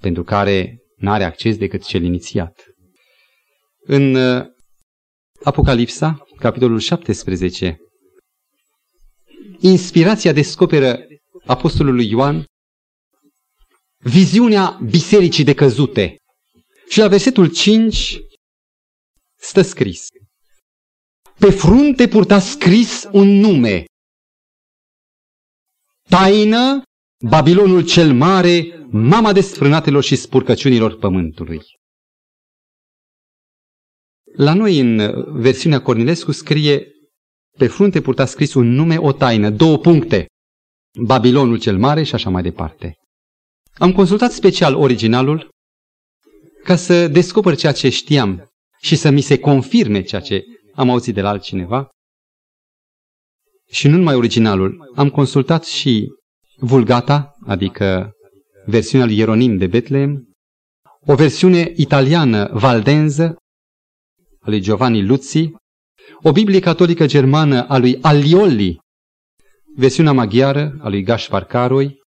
[0.00, 2.64] pentru care n-are acces decât cel inițiat.
[3.80, 4.44] În uh,
[5.42, 7.78] Apocalipsa, capitolul 17,
[9.60, 10.98] inspirația descoperă
[11.46, 12.44] apostolului Ioan
[13.98, 16.16] viziunea bisericii decăzute.
[16.88, 18.18] Și la versetul 5
[19.36, 20.06] stă scris.
[21.40, 23.84] Pe frunte purta scris un nume.
[26.08, 26.82] Taină,
[27.28, 31.60] Babilonul cel mare, mama desfrânatelor și spurcăciunilor pământului.
[34.36, 36.86] La noi, în versiunea Cornilescu, scrie
[37.58, 40.26] pe frunte purta scris un nume, o taină, două puncte.
[41.02, 42.94] Babilonul cel mare și așa mai departe.
[43.74, 45.48] Am consultat special originalul
[46.64, 48.50] ca să descoper ceea ce știam
[48.80, 51.88] și să mi se confirme ceea ce am auzit de la altcineva.
[53.70, 56.08] Și nu numai originalul, am consultat și
[56.56, 58.12] Vulgata, adică
[58.66, 60.28] versiunea lui Ieronim de Betlehem,
[61.06, 63.36] o versiune italiană valdenză
[64.40, 65.52] a lui Giovanni Luzzi,
[66.22, 68.78] o Biblie catolică germană a lui Alioli,
[69.76, 71.98] versiunea maghiară a lui Gaspar Caroi,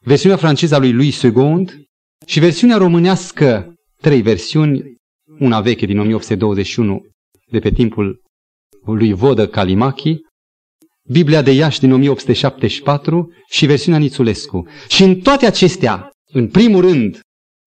[0.00, 1.88] versiunea franceză a lui Louis II
[2.26, 4.94] și versiunea românească, trei versiuni,
[5.38, 7.06] una veche din 1821
[7.50, 8.22] de pe timpul
[8.84, 10.16] lui Vodă Calimachi,
[11.08, 14.68] Biblia de Iași din 1874 și versiunea Nițulescu.
[14.88, 17.20] Și în toate acestea, în primul rând,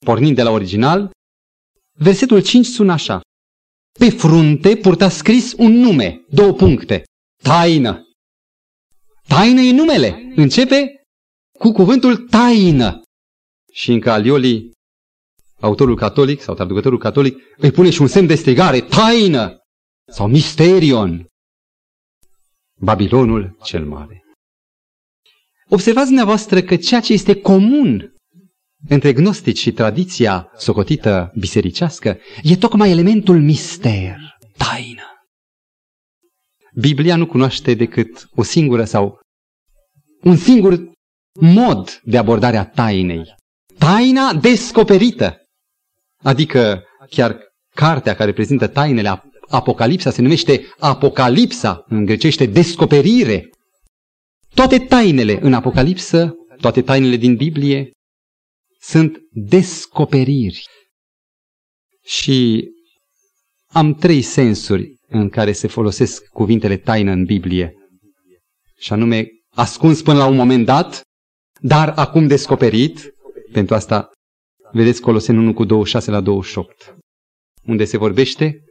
[0.05, 1.11] pornind de la original,
[1.97, 3.21] versetul 5 sună așa.
[3.99, 7.03] Pe frunte purta scris un nume, două puncte,
[7.43, 8.03] taină.
[9.27, 10.33] Taină e numele.
[10.35, 11.03] Începe
[11.59, 13.01] cu cuvântul taină.
[13.73, 14.71] Și în Calioli,
[15.59, 19.58] autorul catolic sau traducătorul catolic, îi pune și un semn de strigare, taină
[20.09, 21.25] sau misterion.
[22.79, 24.23] Babilonul cel mare.
[25.69, 28.13] Observați dumneavoastră că ceea ce este comun
[28.87, 35.03] între gnostici și tradiția socotită bisericească e tocmai elementul mister, taină.
[36.73, 39.19] Biblia nu cunoaște decât o singură sau
[40.21, 40.91] un singur
[41.39, 43.35] mod de abordare a tainei.
[43.77, 45.37] Taina descoperită.
[46.23, 47.37] Adică chiar
[47.75, 49.07] cartea care prezintă tainele
[49.49, 53.49] Apocalipsa se numește Apocalipsa, în grecește descoperire.
[54.53, 57.91] Toate tainele în Apocalipsă, toate tainele din Biblie,
[58.79, 60.65] sunt descoperiri.
[62.03, 62.69] Și
[63.71, 67.73] am trei sensuri în care se folosesc cuvintele taină în Biblie.
[68.77, 71.01] Și anume, ascuns până la un moment dat,
[71.61, 73.09] dar acum descoperit,
[73.51, 74.11] pentru asta
[74.71, 76.95] vedeți Coloseni 1 cu 26 la 28,
[77.63, 78.63] unde se vorbește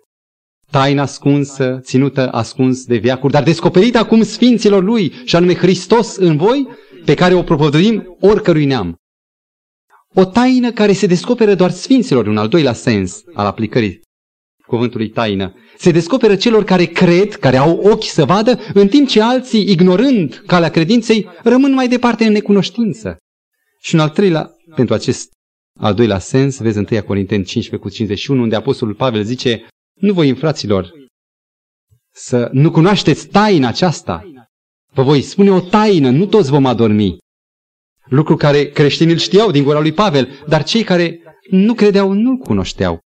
[0.70, 6.36] taina ascunsă, ținută ascuns de viacuri, dar descoperită acum sfinților lui, și anume Hristos în
[6.36, 6.68] voi,
[7.04, 8.96] pe care o propovăduim oricărui neam.
[10.14, 14.00] O taină care se descoperă doar sfinților, un al doilea sens al aplicării
[14.66, 15.54] cuvântului taină.
[15.78, 20.42] Se descoperă celor care cred, care au ochi să vadă, în timp ce alții, ignorând
[20.46, 23.16] calea credinței, rămân mai departe în necunoștință.
[23.80, 25.30] Și un al treilea, pentru acest
[25.80, 29.66] al doilea sens, vezi în 1 Corinteni 15 cu 51, unde Apostolul Pavel zice,
[29.98, 30.92] nu voi, fraților,
[32.12, 34.32] să nu cunoașteți taina aceasta.
[34.92, 37.16] Vă voi spune o taină, nu toți vom adormi.
[38.04, 42.36] Lucru care creștinii îl știau din gura lui Pavel, dar cei care nu credeau nu-l
[42.36, 42.98] cunoșteau.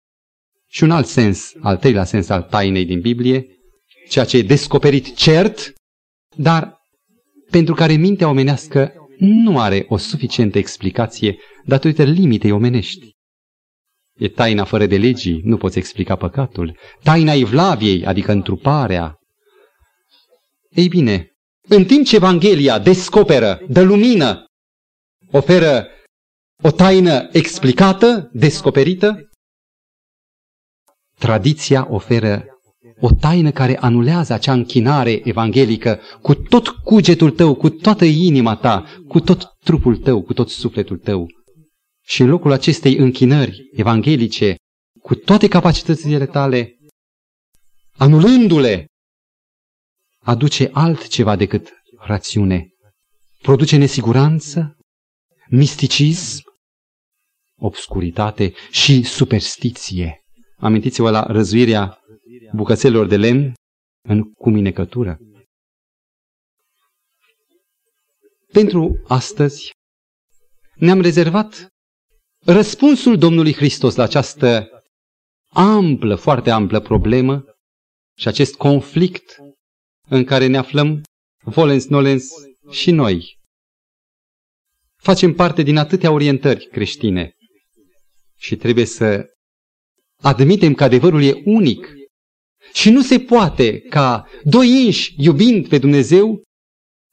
[0.68, 3.46] Și un alt sens, al treilea sens al tainei din Biblie,
[4.08, 5.72] ceea ce e descoperit cert,
[6.36, 6.78] dar
[7.50, 13.10] pentru care mintea omenească nu are o suficientă explicație datorită limitei omenești.
[14.20, 16.76] E taina fără de legii, nu poți explica păcatul.
[17.02, 19.16] Taina Evlaviei, adică întruparea.
[20.70, 21.30] Ei bine,
[21.68, 24.44] în timp ce Evanghelia descoperă, dă lumină,
[25.30, 25.86] oferă
[26.62, 29.30] o taină explicată, descoperită,
[31.18, 32.44] tradiția oferă
[33.00, 38.84] o taină care anulează acea închinare evanghelică cu tot cugetul tău, cu toată inima ta,
[39.08, 41.26] cu tot trupul tău, cu tot sufletul tău.
[42.10, 44.54] Și în locul acestei închinări evanghelice,
[45.02, 46.76] cu toate capacitățile tale,
[47.92, 48.86] anulându-le,
[50.18, 52.68] aduce altceva decât rațiune.
[53.42, 54.76] Produce nesiguranță,
[55.48, 56.42] misticism,
[57.58, 60.20] obscuritate și superstiție.
[60.56, 62.00] Amintiți-vă la răzuirea
[62.52, 63.52] bucățelor de lemn
[64.02, 65.18] în cuminecătură.
[68.52, 69.70] Pentru astăzi
[70.74, 71.70] ne-am rezervat
[72.44, 74.68] răspunsul Domnului Hristos la această
[75.52, 77.44] amplă, foarte amplă problemă
[78.16, 79.36] și acest conflict
[80.08, 81.02] în care ne aflăm
[81.44, 82.28] volens nolens
[82.70, 83.38] și noi.
[84.96, 87.32] Facem parte din atâtea orientări creștine
[88.38, 89.26] și trebuie să
[90.22, 91.92] admitem că adevărul e unic
[92.72, 96.42] și nu se poate ca doi inși, iubind pe Dumnezeu,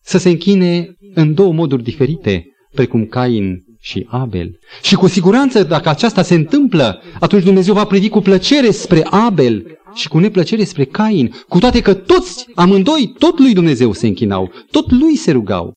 [0.03, 4.59] să se închine în două moduri diferite, precum Cain și Abel.
[4.81, 9.79] Și cu siguranță, dacă aceasta se întâmplă, atunci Dumnezeu va privi cu plăcere spre Abel
[9.93, 14.53] și cu neplăcere spre Cain, cu toate că toți, amândoi, tot lui Dumnezeu se închinau,
[14.71, 15.73] tot lui se rugau.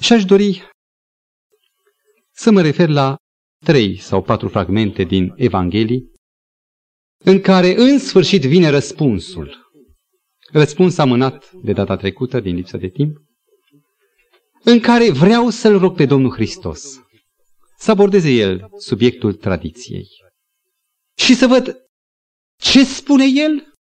[0.00, 0.62] Și aș dori
[2.32, 3.16] să mă refer la
[3.64, 6.10] trei sau patru fragmente din Evanghelii,
[7.24, 9.70] în care în sfârșit vine răspunsul.
[10.50, 13.16] Răspuns amânat de data trecută din lipsă de timp,
[14.64, 17.02] în care vreau să-L rog pe Domnul Hristos
[17.82, 20.06] să abordeze El subiectul tradiției.
[21.18, 21.76] Și să văd
[22.60, 23.72] ce spune El,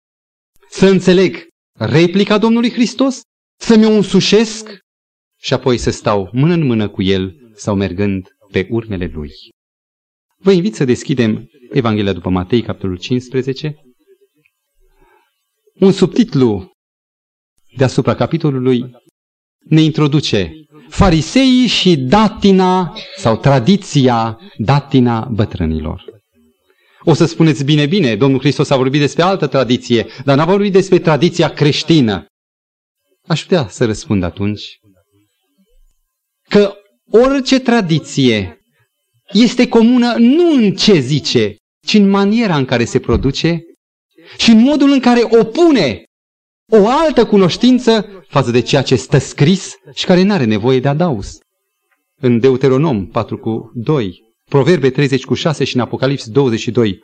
[0.69, 3.21] să înțeleg replica Domnului Hristos,
[3.59, 4.79] să mi-o însușesc
[5.39, 9.31] și apoi să stau mână în mână cu El sau mergând pe urmele Lui.
[10.37, 13.75] Vă invit să deschidem Evanghelia după Matei, capitolul 15.
[15.73, 16.71] Un subtitlu
[17.77, 18.91] deasupra capitolului
[19.59, 20.53] ne introduce
[20.91, 26.03] fariseii și datina sau tradiția datina bătrânilor.
[27.03, 30.71] O să spuneți bine, bine, Domnul Hristos a vorbit despre altă tradiție, dar n-a vorbit
[30.71, 32.25] despre tradiția creștină.
[33.27, 34.79] Aș putea să răspund atunci
[36.49, 36.73] că
[37.11, 38.61] orice tradiție
[39.31, 43.61] este comună nu în ce zice, ci în maniera în care se produce
[44.37, 46.03] și în modul în care opune
[46.71, 50.87] o altă cunoștință față de ceea ce stă scris și care nu are nevoie de
[50.87, 51.37] adaus.
[52.21, 54.19] În Deuteronom 4 cu 2,
[54.49, 56.99] Proverbe 30 cu 6 și în Apocalips 22,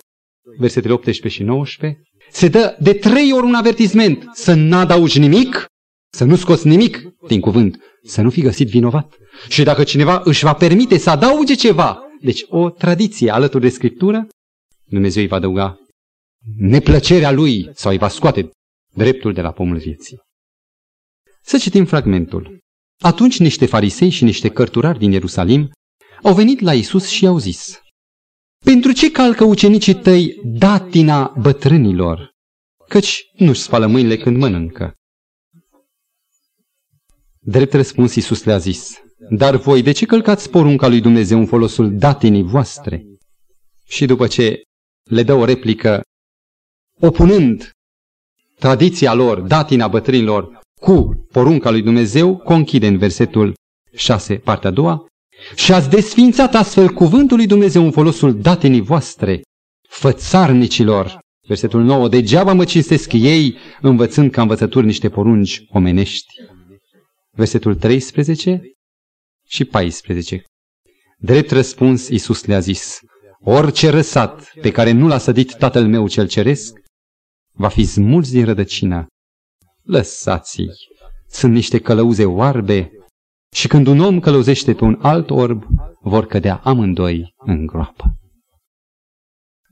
[0.57, 5.65] versetele 18 și 19, se dă de trei ori un avertisment să nu adaugi nimic,
[6.13, 9.15] să nu scoți nimic din cuvânt, să nu fi găsit vinovat.
[9.49, 14.28] Și dacă cineva își va permite să adauge ceva, deci o tradiție alături de Scriptură,
[14.89, 15.78] Dumnezeu îi va adăuga
[16.57, 18.49] neplăcerea lui sau îi va scoate
[18.98, 20.20] dreptul de la pomul vieții.
[21.41, 22.60] Să citim fragmentul.
[23.00, 25.72] Atunci niște farisei și niște cărturari din Ierusalim
[26.24, 27.80] au venit la Isus și i-au zis,
[28.66, 32.32] Pentru ce calcă ucenicii tăi datina bătrânilor?
[32.88, 34.93] Căci nu-și spală mâinile când mănâncă.
[37.39, 41.98] Drept răspuns Iisus le-a zis, Dar voi de ce călcați porunca lui Dumnezeu în folosul
[41.98, 43.06] datinii voastre?
[43.86, 44.62] Și după ce
[45.04, 46.02] le dă o replică,
[47.00, 47.77] opunând
[48.60, 53.53] tradiția lor, datina bătrânilor, cu porunca lui Dumnezeu, conchide în versetul
[53.95, 55.05] 6, partea a doua,
[55.55, 59.41] și ați desfințat astfel cuvântul lui Dumnezeu în folosul datinii voastre,
[59.89, 61.20] fățarnicilor.
[61.47, 66.34] Versetul 9, degeaba mă cinstesc ei, învățând ca învățături niște porunci omenești.
[67.32, 68.62] Versetul 13
[69.47, 70.43] și 14.
[71.18, 72.99] Drept răspuns, Iisus le-a zis,
[73.41, 76.80] orice răsat pe care nu l-a sădit Tatăl meu cel ceresc,
[77.58, 79.05] va fi smulți din rădăcină.
[79.82, 80.68] Lăsați-i,
[81.28, 82.91] sunt niște călăuze oarbe
[83.55, 85.64] și când un om călăuzește pe un alt orb,
[86.01, 88.18] vor cădea amândoi în groapă.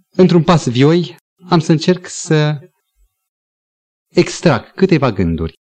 [0.10, 1.16] Într-un pas vioi,
[1.50, 2.60] am să încerc să
[4.08, 5.54] extrag câteva gânduri.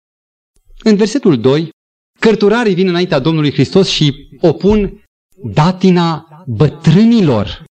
[0.84, 1.70] În versetul 2,
[2.18, 5.04] cărturarii vin înaintea Domnului Hristos și opun
[5.54, 7.64] datina bătrânilor.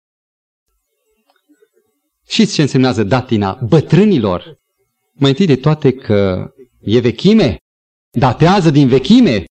[2.29, 4.57] Știți ce însemnează datina bătrânilor?
[5.13, 7.57] Mai întâi de toate că e vechime,
[8.09, 9.45] datează din vechime,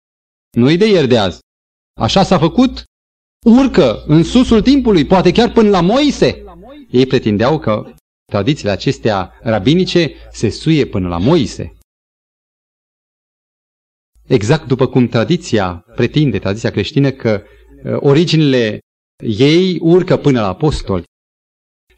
[0.50, 1.40] nu-i de ieri de azi.
[2.00, 2.84] Așa s-a făcut,
[3.46, 6.44] urcă în susul timpului, poate chiar până la Moise.
[6.90, 11.76] Ei pretindeau că tradițiile acestea rabinice se suie până la Moise.
[14.26, 17.42] Exact după cum tradiția pretinde, tradiția creștină, că
[17.84, 18.78] uh, originile
[19.22, 21.07] ei urcă până la apostoli.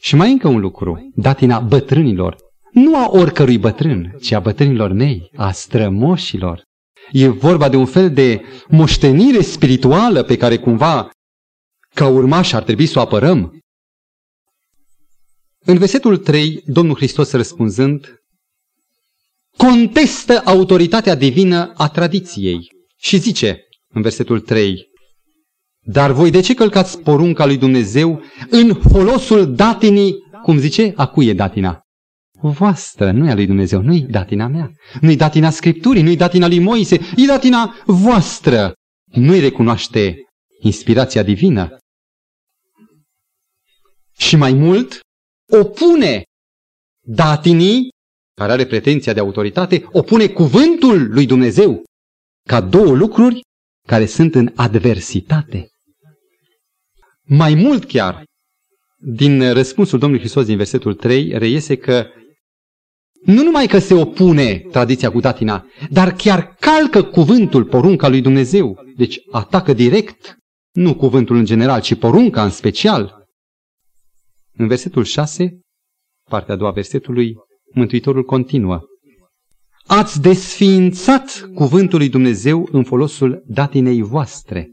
[0.01, 2.37] Și mai încă un lucru, datina bătrânilor.
[2.73, 6.63] Nu a oricărui bătrân, ci a bătrânilor mei, a strămoșilor.
[7.13, 11.11] E vorba de un fel de moștenire spirituală pe care cumva,
[11.95, 13.59] ca urmași, ar trebui să o apărăm.
[15.59, 18.15] În versetul 3, Domnul Hristos răspunzând,
[19.57, 24.90] contestă autoritatea divină a tradiției și zice în versetul 3,
[25.87, 31.27] dar voi de ce călcați porunca lui Dumnezeu în folosul datinii, cum zice, a cui
[31.27, 31.81] e datina?
[32.41, 36.11] Voastră, nu e a lui Dumnezeu, nu e datina mea, nu e datina Scripturii, nu
[36.11, 38.73] e datina lui Moise, e datina voastră.
[39.13, 40.17] Nu-i recunoaște
[40.61, 41.77] inspirația divină.
[44.19, 45.01] Și mai mult,
[45.53, 46.23] opune
[47.07, 47.89] datinii,
[48.35, 51.83] care are pretenția de autoritate, opune cuvântul lui Dumnezeu
[52.49, 53.41] ca două lucruri
[53.91, 55.69] care sunt în adversitate.
[57.23, 58.25] Mai mult chiar,
[58.97, 62.07] din răspunsul Domnului Hristos din versetul 3 reiese că
[63.25, 68.85] nu numai că se opune tradiția cu datina, dar chiar calcă cuvântul, porunca lui Dumnezeu.
[68.97, 70.37] Deci atacă direct,
[70.73, 73.27] nu cuvântul în general, ci porunca în special.
[74.53, 75.61] În versetul 6,
[76.29, 77.35] partea a doua versetului,
[77.75, 78.81] Mântuitorul continuă.
[79.93, 84.71] Ați desființat cuvântul lui Dumnezeu în folosul datinei voastre.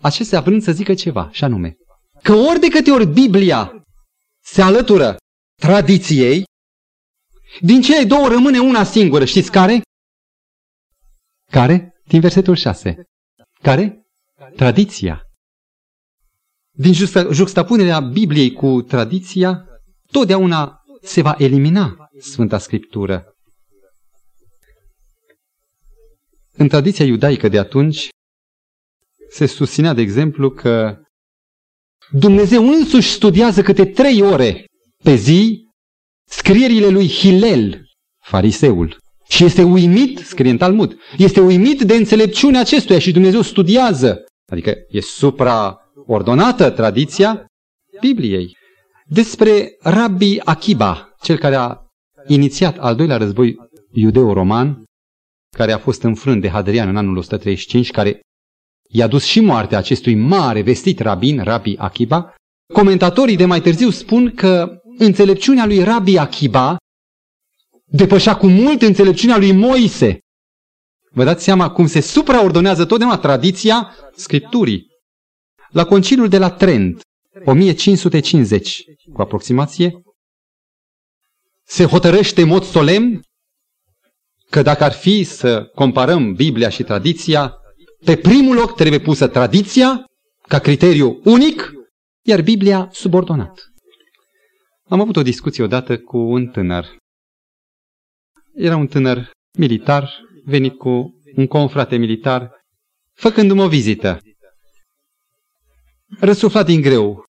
[0.00, 1.76] Acestea vrând să zică ceva, și anume,
[2.22, 3.86] că ori de câte ori Biblia
[4.44, 5.16] se alătură
[5.60, 6.44] tradiției,
[7.60, 9.24] din cele două rămâne una singură.
[9.24, 9.82] Știți care?
[11.50, 11.94] Care?
[12.04, 12.96] Din versetul 6.
[13.62, 14.06] Care?
[14.56, 15.22] Tradiția.
[16.70, 16.92] Din
[17.32, 19.64] juxtapunerea Bibliei cu tradiția,
[20.10, 23.30] totdeauna se va elimina Sfânta Scriptură.
[26.56, 28.08] În tradiția iudaică de atunci,
[29.30, 31.00] se susținea, de exemplu, că
[32.10, 34.64] Dumnezeu însuși studiază câte trei ore
[35.02, 35.68] pe zi
[36.28, 37.84] scrierile lui Hilel,
[38.24, 38.96] fariseul.
[39.28, 44.24] Și este uimit, scrie în Talmud, este uimit de înțelepciunea acestuia și Dumnezeu studiază.
[44.52, 47.46] Adică e supraordonată tradiția
[48.00, 48.56] Bibliei.
[49.06, 51.76] Despre Rabbi Akiba, cel care a
[52.26, 53.56] inițiat al doilea război
[53.92, 54.85] iudeo-roman,
[55.56, 58.20] care a fost înfrânt de Hadrian în anul 135, care
[58.88, 62.34] i-a dus și moartea acestui mare vestit rabin, Rabbi Akiba,
[62.72, 66.76] comentatorii de mai târziu spun că înțelepciunea lui Rabbi Akiba
[67.84, 70.18] depășea cu mult înțelepciunea lui Moise.
[71.10, 74.86] Vă dați seama cum se supraordonează totdeauna tradiția Scripturii.
[75.68, 77.00] La conciliul de la Trent,
[77.44, 80.02] 1550, cu aproximație,
[81.64, 83.20] se hotărăște în mod solemn
[84.50, 87.54] că dacă ar fi să comparăm Biblia și tradiția,
[88.04, 90.04] pe primul loc trebuie pusă tradiția
[90.48, 91.72] ca criteriu unic,
[92.22, 93.66] iar Biblia subordonat.
[94.88, 96.86] Am avut o discuție odată cu un tânăr.
[98.54, 100.10] Era un tânăr militar,
[100.44, 102.50] venit cu un confrate militar,
[103.12, 104.20] făcându-mi o vizită.
[106.20, 107.24] Răsuflat din greu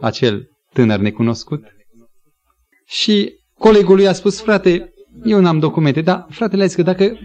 [0.00, 1.64] acel tânăr necunoscut
[2.86, 4.91] și colegul lui a spus, frate,
[5.24, 7.18] eu n-am documente, dar fratele a zis că dacă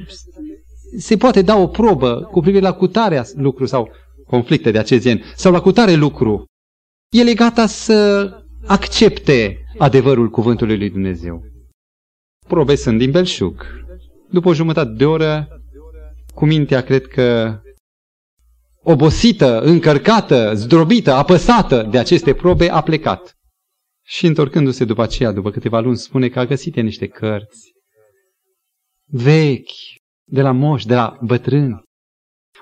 [0.98, 3.90] se poate da o probă cu privire la cutarea lucru sau
[4.28, 6.46] conflicte de acest gen, sau la cutare lucru,
[7.10, 8.30] el e gata să
[8.66, 11.42] accepte adevărul cuvântului lui Dumnezeu.
[12.48, 13.66] Probe sunt din belșug.
[14.30, 15.48] După o jumătate de oră,
[16.34, 17.60] cu mintea, cred că
[18.84, 23.36] obosită, încărcată, zdrobită, apăsată de aceste probe, a plecat.
[24.06, 27.77] Și întorcându-se după aceea, după câteva luni, spune că a găsit niște cărți
[29.12, 29.72] vechi,
[30.24, 31.82] de la moși, de la bătrâni,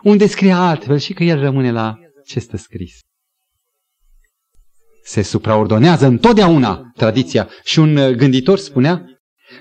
[0.04, 3.00] unde scrie altfel și că el rămâne la ce stă scris
[5.06, 7.50] se supraordonează întotdeauna tradiția.
[7.64, 9.06] Și un uh, gânditor spunea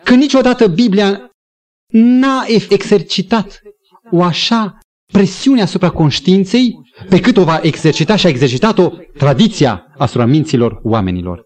[0.04, 1.30] că niciodată Biblia
[1.92, 3.60] n-a exercitat
[4.10, 4.78] o așa
[5.12, 6.74] presiune asupra conștiinței
[7.08, 11.44] pe cât o va exercita și a exercitat-o tradiția asupra minților oamenilor.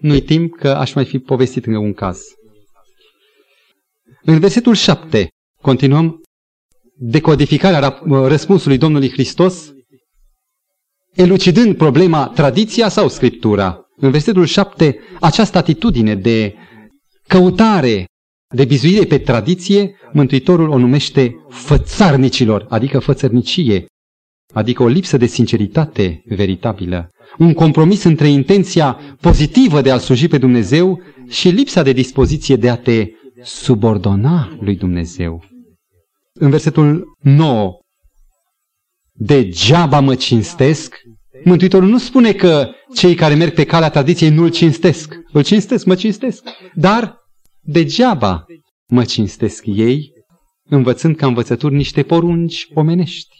[0.00, 2.20] Nu-i timp că aș mai fi povestit încă un caz.
[4.24, 5.28] În versetul 7
[5.60, 6.20] continuăm
[6.96, 9.72] decodificarea răspunsului Domnului Hristos
[11.14, 13.80] elucidând problema tradiția sau scriptura.
[13.96, 16.54] În versetul 7, această atitudine de
[17.26, 18.04] căutare,
[18.54, 23.86] de bizuire pe tradiție, Mântuitorul o numește fățarnicilor, adică fățărnicie,
[24.52, 27.08] adică o lipsă de sinceritate veritabilă,
[27.38, 32.70] un compromis între intenția pozitivă de a sluji pe Dumnezeu și lipsa de dispoziție de
[32.70, 33.10] a te
[33.42, 35.44] subordona lui Dumnezeu.
[36.32, 37.78] În versetul 9,
[39.12, 40.94] degeaba mă cinstesc,
[41.44, 45.14] Mântuitorul nu spune că cei care merg pe calea tradiției nu-L cinstesc.
[45.32, 46.42] Îl cinstesc, mă cinstesc.
[46.74, 47.16] Dar
[47.60, 48.44] degeaba
[48.86, 50.12] mă cinstesc ei,
[50.64, 53.36] învățând ca învățături niște porunci omenești.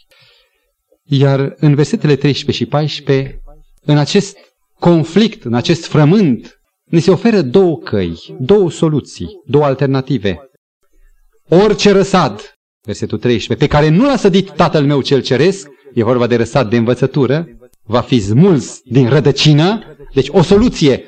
[1.03, 3.39] Iar în versetele 13 și 14,
[3.81, 4.37] în acest
[4.79, 6.59] conflict, în acest frământ,
[6.93, 10.49] ne se oferă două căi, două soluții, două alternative.
[11.49, 12.53] Orice răsad
[12.85, 16.69] versetul 13, pe care nu l-a sădit Tatăl meu cel ceresc, e vorba de răsat
[16.69, 17.47] de învățătură,
[17.83, 21.03] va fi smuls din rădăcină, deci o soluție.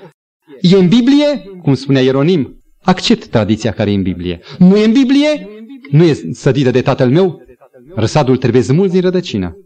[0.61, 4.39] E în Biblie, cum spunea Ieronim, accept tradiția care e în Biblie.
[4.57, 5.47] Nu e în Biblie,
[5.91, 7.41] nu e sădită de Tatăl meu,
[7.95, 9.57] răsadul trebuie smuls din rădăcină.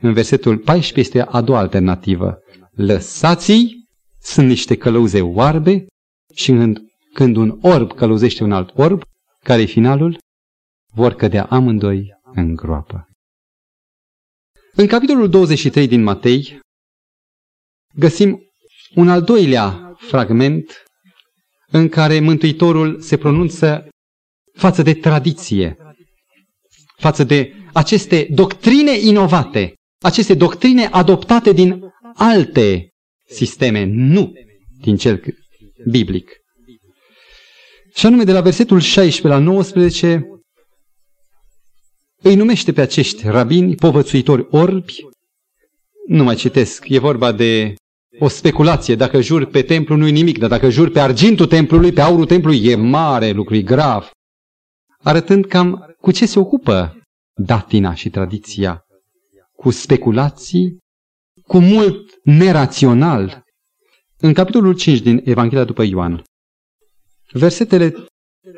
[0.00, 2.38] În versetul 14 este a doua alternativă.
[2.74, 3.78] Lăsați-i,
[4.20, 5.86] sunt niște călăuze oarbe
[6.34, 6.52] și
[7.12, 9.02] când un orb călăuzește un alt orb,
[9.44, 10.18] care e finalul?
[10.94, 13.08] vor cădea amândoi în groapă.
[14.72, 16.60] În capitolul 23 din Matei,
[17.94, 18.42] găsim
[18.94, 20.82] un al doilea fragment
[21.66, 23.88] în care Mântuitorul se pronunță
[24.52, 25.76] față de tradiție,
[26.96, 31.82] față de aceste doctrine inovate, aceste doctrine adoptate din
[32.14, 32.87] alte
[33.28, 34.32] sisteme, nu
[34.80, 35.22] din cel
[35.90, 36.30] biblic.
[37.94, 40.28] Și anume de la versetul 16 la 19
[42.22, 44.94] îi numește pe acești rabini povățuitori orbi.
[46.06, 47.74] Nu mai citesc, e vorba de
[48.18, 48.94] o speculație.
[48.94, 52.64] Dacă jur pe templu nu-i nimic, dar dacă jur pe argintul templului, pe aurul templului,
[52.64, 54.10] e mare lucru, e grav.
[54.98, 57.02] Arătând cam cu ce se ocupă
[57.34, 58.82] datina și tradiția.
[59.52, 60.78] Cu speculații,
[61.48, 63.42] cu mult nerațional.
[64.16, 66.22] În capitolul 5 din Evanghelia după Ioan,
[67.32, 67.94] versetele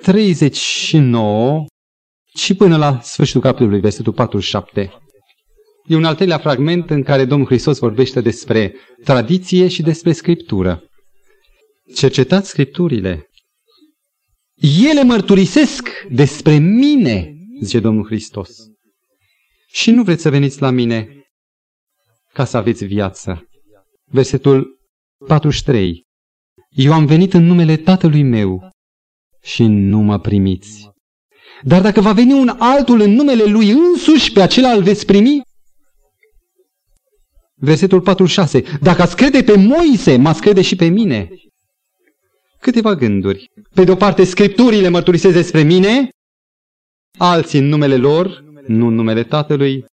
[0.02, 1.66] 39
[2.36, 4.92] și până la sfârșitul capitolului, versetul 47.
[5.84, 8.74] E un al treilea fragment în care Domnul Hristos vorbește despre
[9.04, 10.82] tradiție și despre scriptură.
[11.94, 13.26] Cercetați scripturile.
[14.88, 18.50] Ele mărturisesc despre mine, zice Domnul Hristos.
[19.72, 21.19] Și nu vreți să veniți la mine
[22.32, 23.48] ca să aveți viață.
[24.04, 24.78] Versetul
[25.26, 26.02] 43.
[26.68, 28.70] Eu am venit în numele Tatălui meu
[29.42, 30.90] și nu mă primiți.
[31.62, 35.40] Dar dacă va veni un altul în numele lui însuși, pe acela îl veți primi?
[37.54, 38.62] Versetul 46.
[38.80, 41.28] Dacă ați crede pe Moise, m-ați crede și pe mine.
[42.60, 43.50] Câteva gânduri.
[43.74, 46.08] Pe de o parte, scripturile mărturisesc despre mine,
[47.18, 49.84] alții în numele lor, nu în numele Tatălui,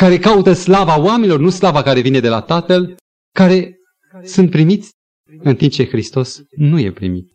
[0.00, 2.96] care caută slava oamenilor, nu slava care vine de la Tatăl,
[3.34, 3.76] care
[4.24, 4.90] sunt primiți
[5.42, 7.28] în timp ce Hristos nu e primit.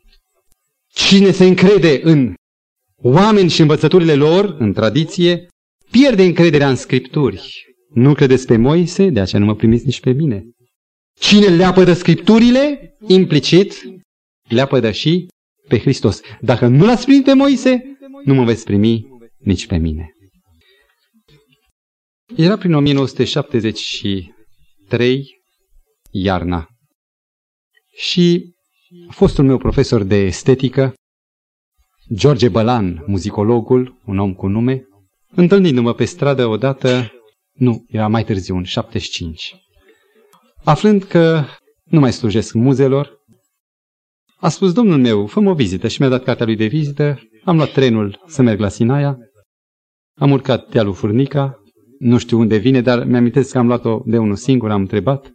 [0.88, 2.34] Cine se încrede în
[2.96, 5.48] oameni și învățăturile lor, în tradiție,
[5.92, 7.66] pierde încrederea în Scripturi.
[7.94, 10.44] Nu credeți pe Moise, de aceea nu mă primiți nici pe mine.
[11.20, 13.74] Cine leapădă Scripturile, implicit,
[14.50, 15.28] leapădă și
[15.68, 16.22] pe Hristos.
[16.42, 19.08] Dacă nu l-ați primit pe Moise, nu mă veți primi
[19.38, 20.15] nici pe mine.
[22.38, 25.42] Era prin 1973,
[26.12, 26.68] iarna.
[27.96, 28.54] Și
[29.10, 30.94] fostul meu profesor de estetică,
[32.14, 34.88] George Bălan, muzicologul, un om cu nume,
[35.30, 37.12] întâlnindu-mă pe stradă odată,
[37.52, 39.56] nu, era mai târziu, în 75.
[40.64, 41.46] Aflând că
[41.84, 43.24] nu mai slujesc muzelor,
[44.36, 47.56] a spus domnul meu, fă o vizită și mi-a dat cartea lui de vizită, am
[47.56, 49.18] luat trenul să merg la Sinaia,
[50.18, 51.60] am urcat dealul Furnica,
[52.00, 55.34] nu știu unde vine, dar mi-am că am luat-o de unul singur, am întrebat,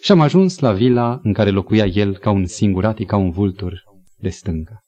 [0.00, 3.82] și am ajuns la vila în care locuia el ca un singurat, ca un vultur
[4.16, 4.80] de stânga.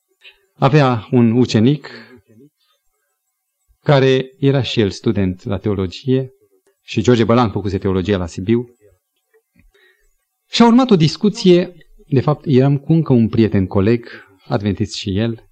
[0.54, 1.88] Avea un ucenic
[3.82, 6.30] care era și el student la teologie
[6.82, 8.74] și George Bălan făcuse teologia la Sibiu.
[10.50, 11.72] Și a urmat o discuție,
[12.06, 14.06] de fapt eram cu încă un prieten coleg,
[14.44, 15.50] adventist și el,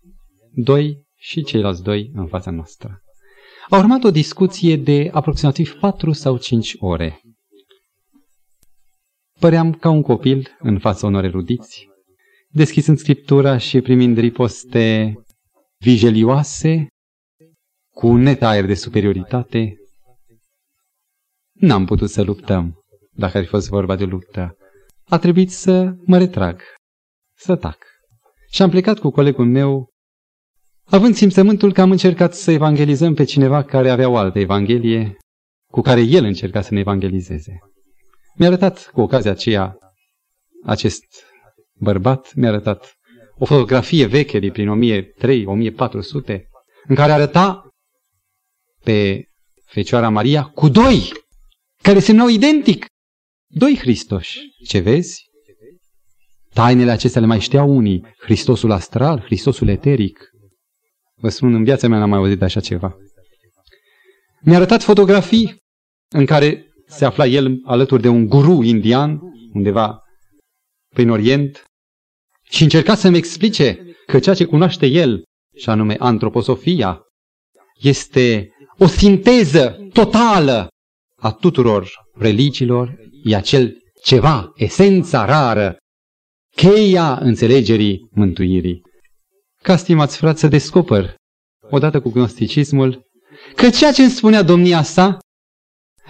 [0.52, 3.02] doi și ceilalți doi în fața noastră.
[3.70, 7.20] A urmat o discuție de aproximativ patru sau cinci ore.
[9.40, 11.88] Păream ca un copil în fața unor erudiți,
[12.86, 15.14] în Scriptura și primind riposte
[15.78, 16.86] vigelioase,
[17.94, 19.76] cu un net aer de superioritate,
[21.52, 24.56] n-am putut să luptăm, dacă ar fi fost vorba de luptă.
[25.04, 26.60] A trebuit să mă retrag,
[27.36, 27.78] să tac.
[28.50, 29.88] Și am plecat cu colegul meu,
[30.90, 35.16] având simțământul că am încercat să evangelizăm pe cineva care avea o altă evanghelie,
[35.70, 37.58] cu care el încerca să ne evangelizeze.
[38.36, 39.76] Mi-a arătat cu ocazia aceea
[40.64, 41.04] acest
[41.74, 42.92] bărbat, mi-a arătat
[43.38, 46.40] o fotografie veche de prin 1300-1400,
[46.88, 47.68] în care arăta
[48.84, 49.24] pe
[49.64, 51.12] Fecioara Maria cu doi,
[51.82, 52.86] care semnau identic.
[53.46, 54.38] Doi Hristoși.
[54.66, 55.22] Ce vezi?
[56.52, 58.06] Tainele acestea le mai știau unii.
[58.18, 60.30] Hristosul astral, Hristosul eteric.
[61.20, 62.96] Vă spun, în viața mea n-am mai auzit de așa ceva.
[64.40, 65.56] Mi-a arătat fotografii
[66.08, 69.20] în care se afla el alături de un guru indian,
[69.52, 70.02] undeva
[70.94, 71.64] prin Orient,
[72.50, 75.22] și încerca să-mi explice că ceea ce cunoaște el,
[75.56, 77.00] și anume antroposofia,
[77.80, 78.48] este
[78.78, 80.68] o sinteză totală
[81.16, 85.76] a tuturor religiilor, e acel ceva, esența rară,
[86.56, 88.82] cheia înțelegerii mântuirii.
[89.68, 91.14] Ca, stimați frați, să descoper,
[91.70, 93.02] odată cu gnosticismul,
[93.54, 95.18] că ceea ce îmi spunea domnia sa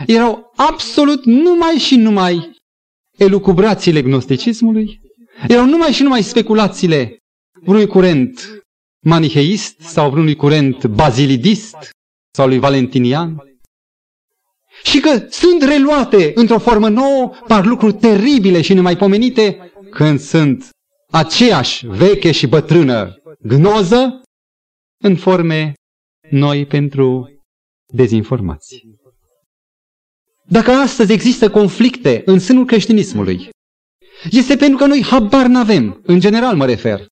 [0.07, 2.51] erau absolut numai și numai
[3.17, 5.01] elucubrațiile gnosticismului,
[5.49, 7.17] erau numai și numai speculațiile
[7.67, 8.63] unui curent
[9.05, 11.77] maniheist sau unui curent bazilidist
[12.35, 13.43] sau lui Valentinian.
[14.83, 20.69] și că sunt reluate într-o formă nouă par lucruri teribile și nemaipomenite când sunt
[21.11, 24.23] aceeași veche și bătrână gnoză
[25.05, 25.73] în forme
[26.31, 27.29] noi pentru
[27.93, 28.97] dezinformații.
[30.45, 33.49] Dacă astăzi există conflicte în sânul creștinismului,
[34.31, 37.07] este pentru că noi habar n-avem, în general mă refer,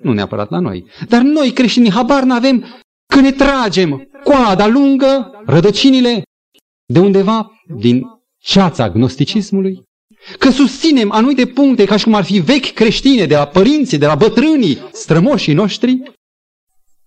[0.00, 2.64] nu neapărat la noi, dar noi creștinii habar n-avem
[3.06, 6.22] că ne tragem coada lungă, rădăcinile,
[6.92, 8.02] de undeva din
[8.38, 9.82] ceața gnosticismului,
[10.38, 14.06] că susținem anumite puncte ca și cum ar fi vechi creștine de la părinții, de
[14.06, 16.02] la bătrânii, strămoșii noștri,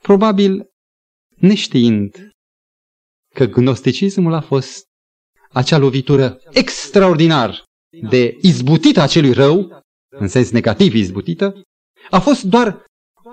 [0.01, 0.65] probabil
[1.35, 2.29] neștiind
[3.35, 4.85] că gnosticismul a fost
[5.49, 7.63] acea lovitură extraordinar
[8.09, 11.61] de izbutită a celui rău, în sens negativ izbutită,
[12.09, 12.85] a fost doar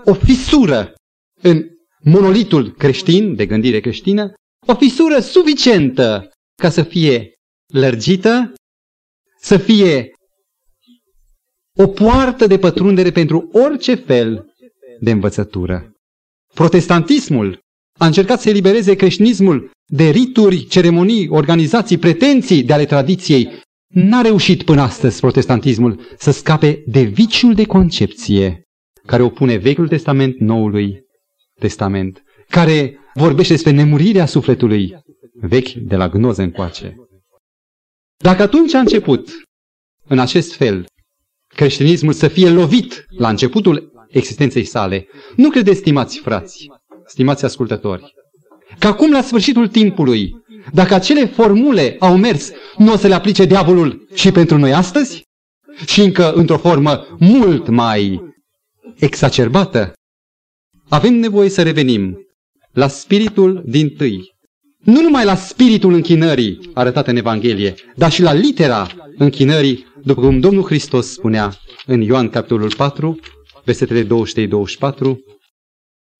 [0.04, 0.94] o fisură
[1.42, 1.64] în
[2.00, 4.32] monolitul creștin, de gândire creștină,
[4.66, 6.30] o fisură suficientă
[6.62, 7.32] ca să fie
[7.72, 8.52] lărgită,
[9.40, 10.10] să fie
[11.76, 14.44] o poartă de pătrundere pentru orice fel
[15.00, 15.92] de învățătură.
[16.54, 17.58] Protestantismul
[17.98, 23.50] a încercat să elibereze creștinismul de rituri, ceremonii, organizații, pretenții de ale tradiției.
[23.94, 28.62] N-a reușit până astăzi protestantismul să scape de viciul de concepție
[29.06, 31.00] care opune Vechiul Testament Noului
[31.60, 34.96] Testament, care vorbește despre nemurirea sufletului
[35.34, 36.94] vechi de la gnoză încoace.
[38.22, 39.28] Dacă atunci a început,
[40.08, 40.86] în acest fel,
[41.54, 45.06] creștinismul să fie lovit la începutul existenței sale,
[45.36, 46.66] nu credeți, stimați frați,
[47.06, 48.14] stimați ascultători,
[48.78, 50.30] că acum, la sfârșitul timpului,
[50.72, 55.22] dacă acele formule au mers, nu o să le aplice diavolul și pentru noi astăzi?
[55.86, 58.20] Și încă într-o formă mult mai
[58.94, 59.92] exacerbată?
[60.88, 62.18] Avem nevoie să revenim
[62.72, 64.38] la spiritul din tâi.
[64.80, 70.40] Nu numai la spiritul închinării arătat în Evanghelie, dar și la litera închinării, după cum
[70.40, 71.52] Domnul Hristos spunea
[71.86, 73.18] în Ioan capitolul 4,
[73.64, 74.08] versetele 23-24,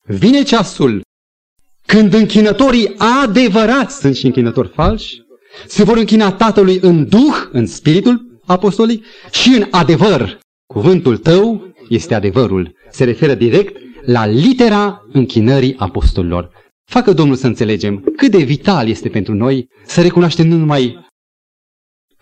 [0.03, 1.03] Vine ceasul
[1.87, 5.23] când închinătorii adevărați sunt și închinători falși,
[5.67, 10.39] se vor închina Tatălui în Duh, în Spiritul Apostolic și în adevăr.
[10.67, 12.75] Cuvântul tău este adevărul.
[12.91, 16.51] Se referă direct la litera închinării apostolilor.
[16.91, 21.09] Facă Domnul să înțelegem cât de vital este pentru noi să recunoaștem nu numai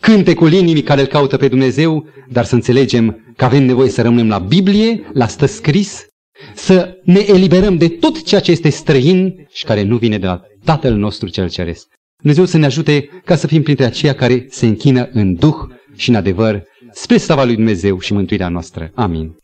[0.00, 4.28] cântecul inimii care îl caută pe Dumnezeu, dar să înțelegem că avem nevoie să rămânem
[4.28, 6.06] la Biblie, la stă scris,
[6.54, 10.42] să ne eliberăm de tot ceea ce este străin și care nu vine de la
[10.64, 11.86] Tatăl nostru cel Ceresc.
[12.18, 15.56] Dumnezeu să ne ajute ca să fim printre aceia care se închină în Duh
[15.96, 16.62] și în adevăr
[16.92, 18.90] spre slava lui Dumnezeu și mântuirea noastră.
[18.94, 19.36] Amin.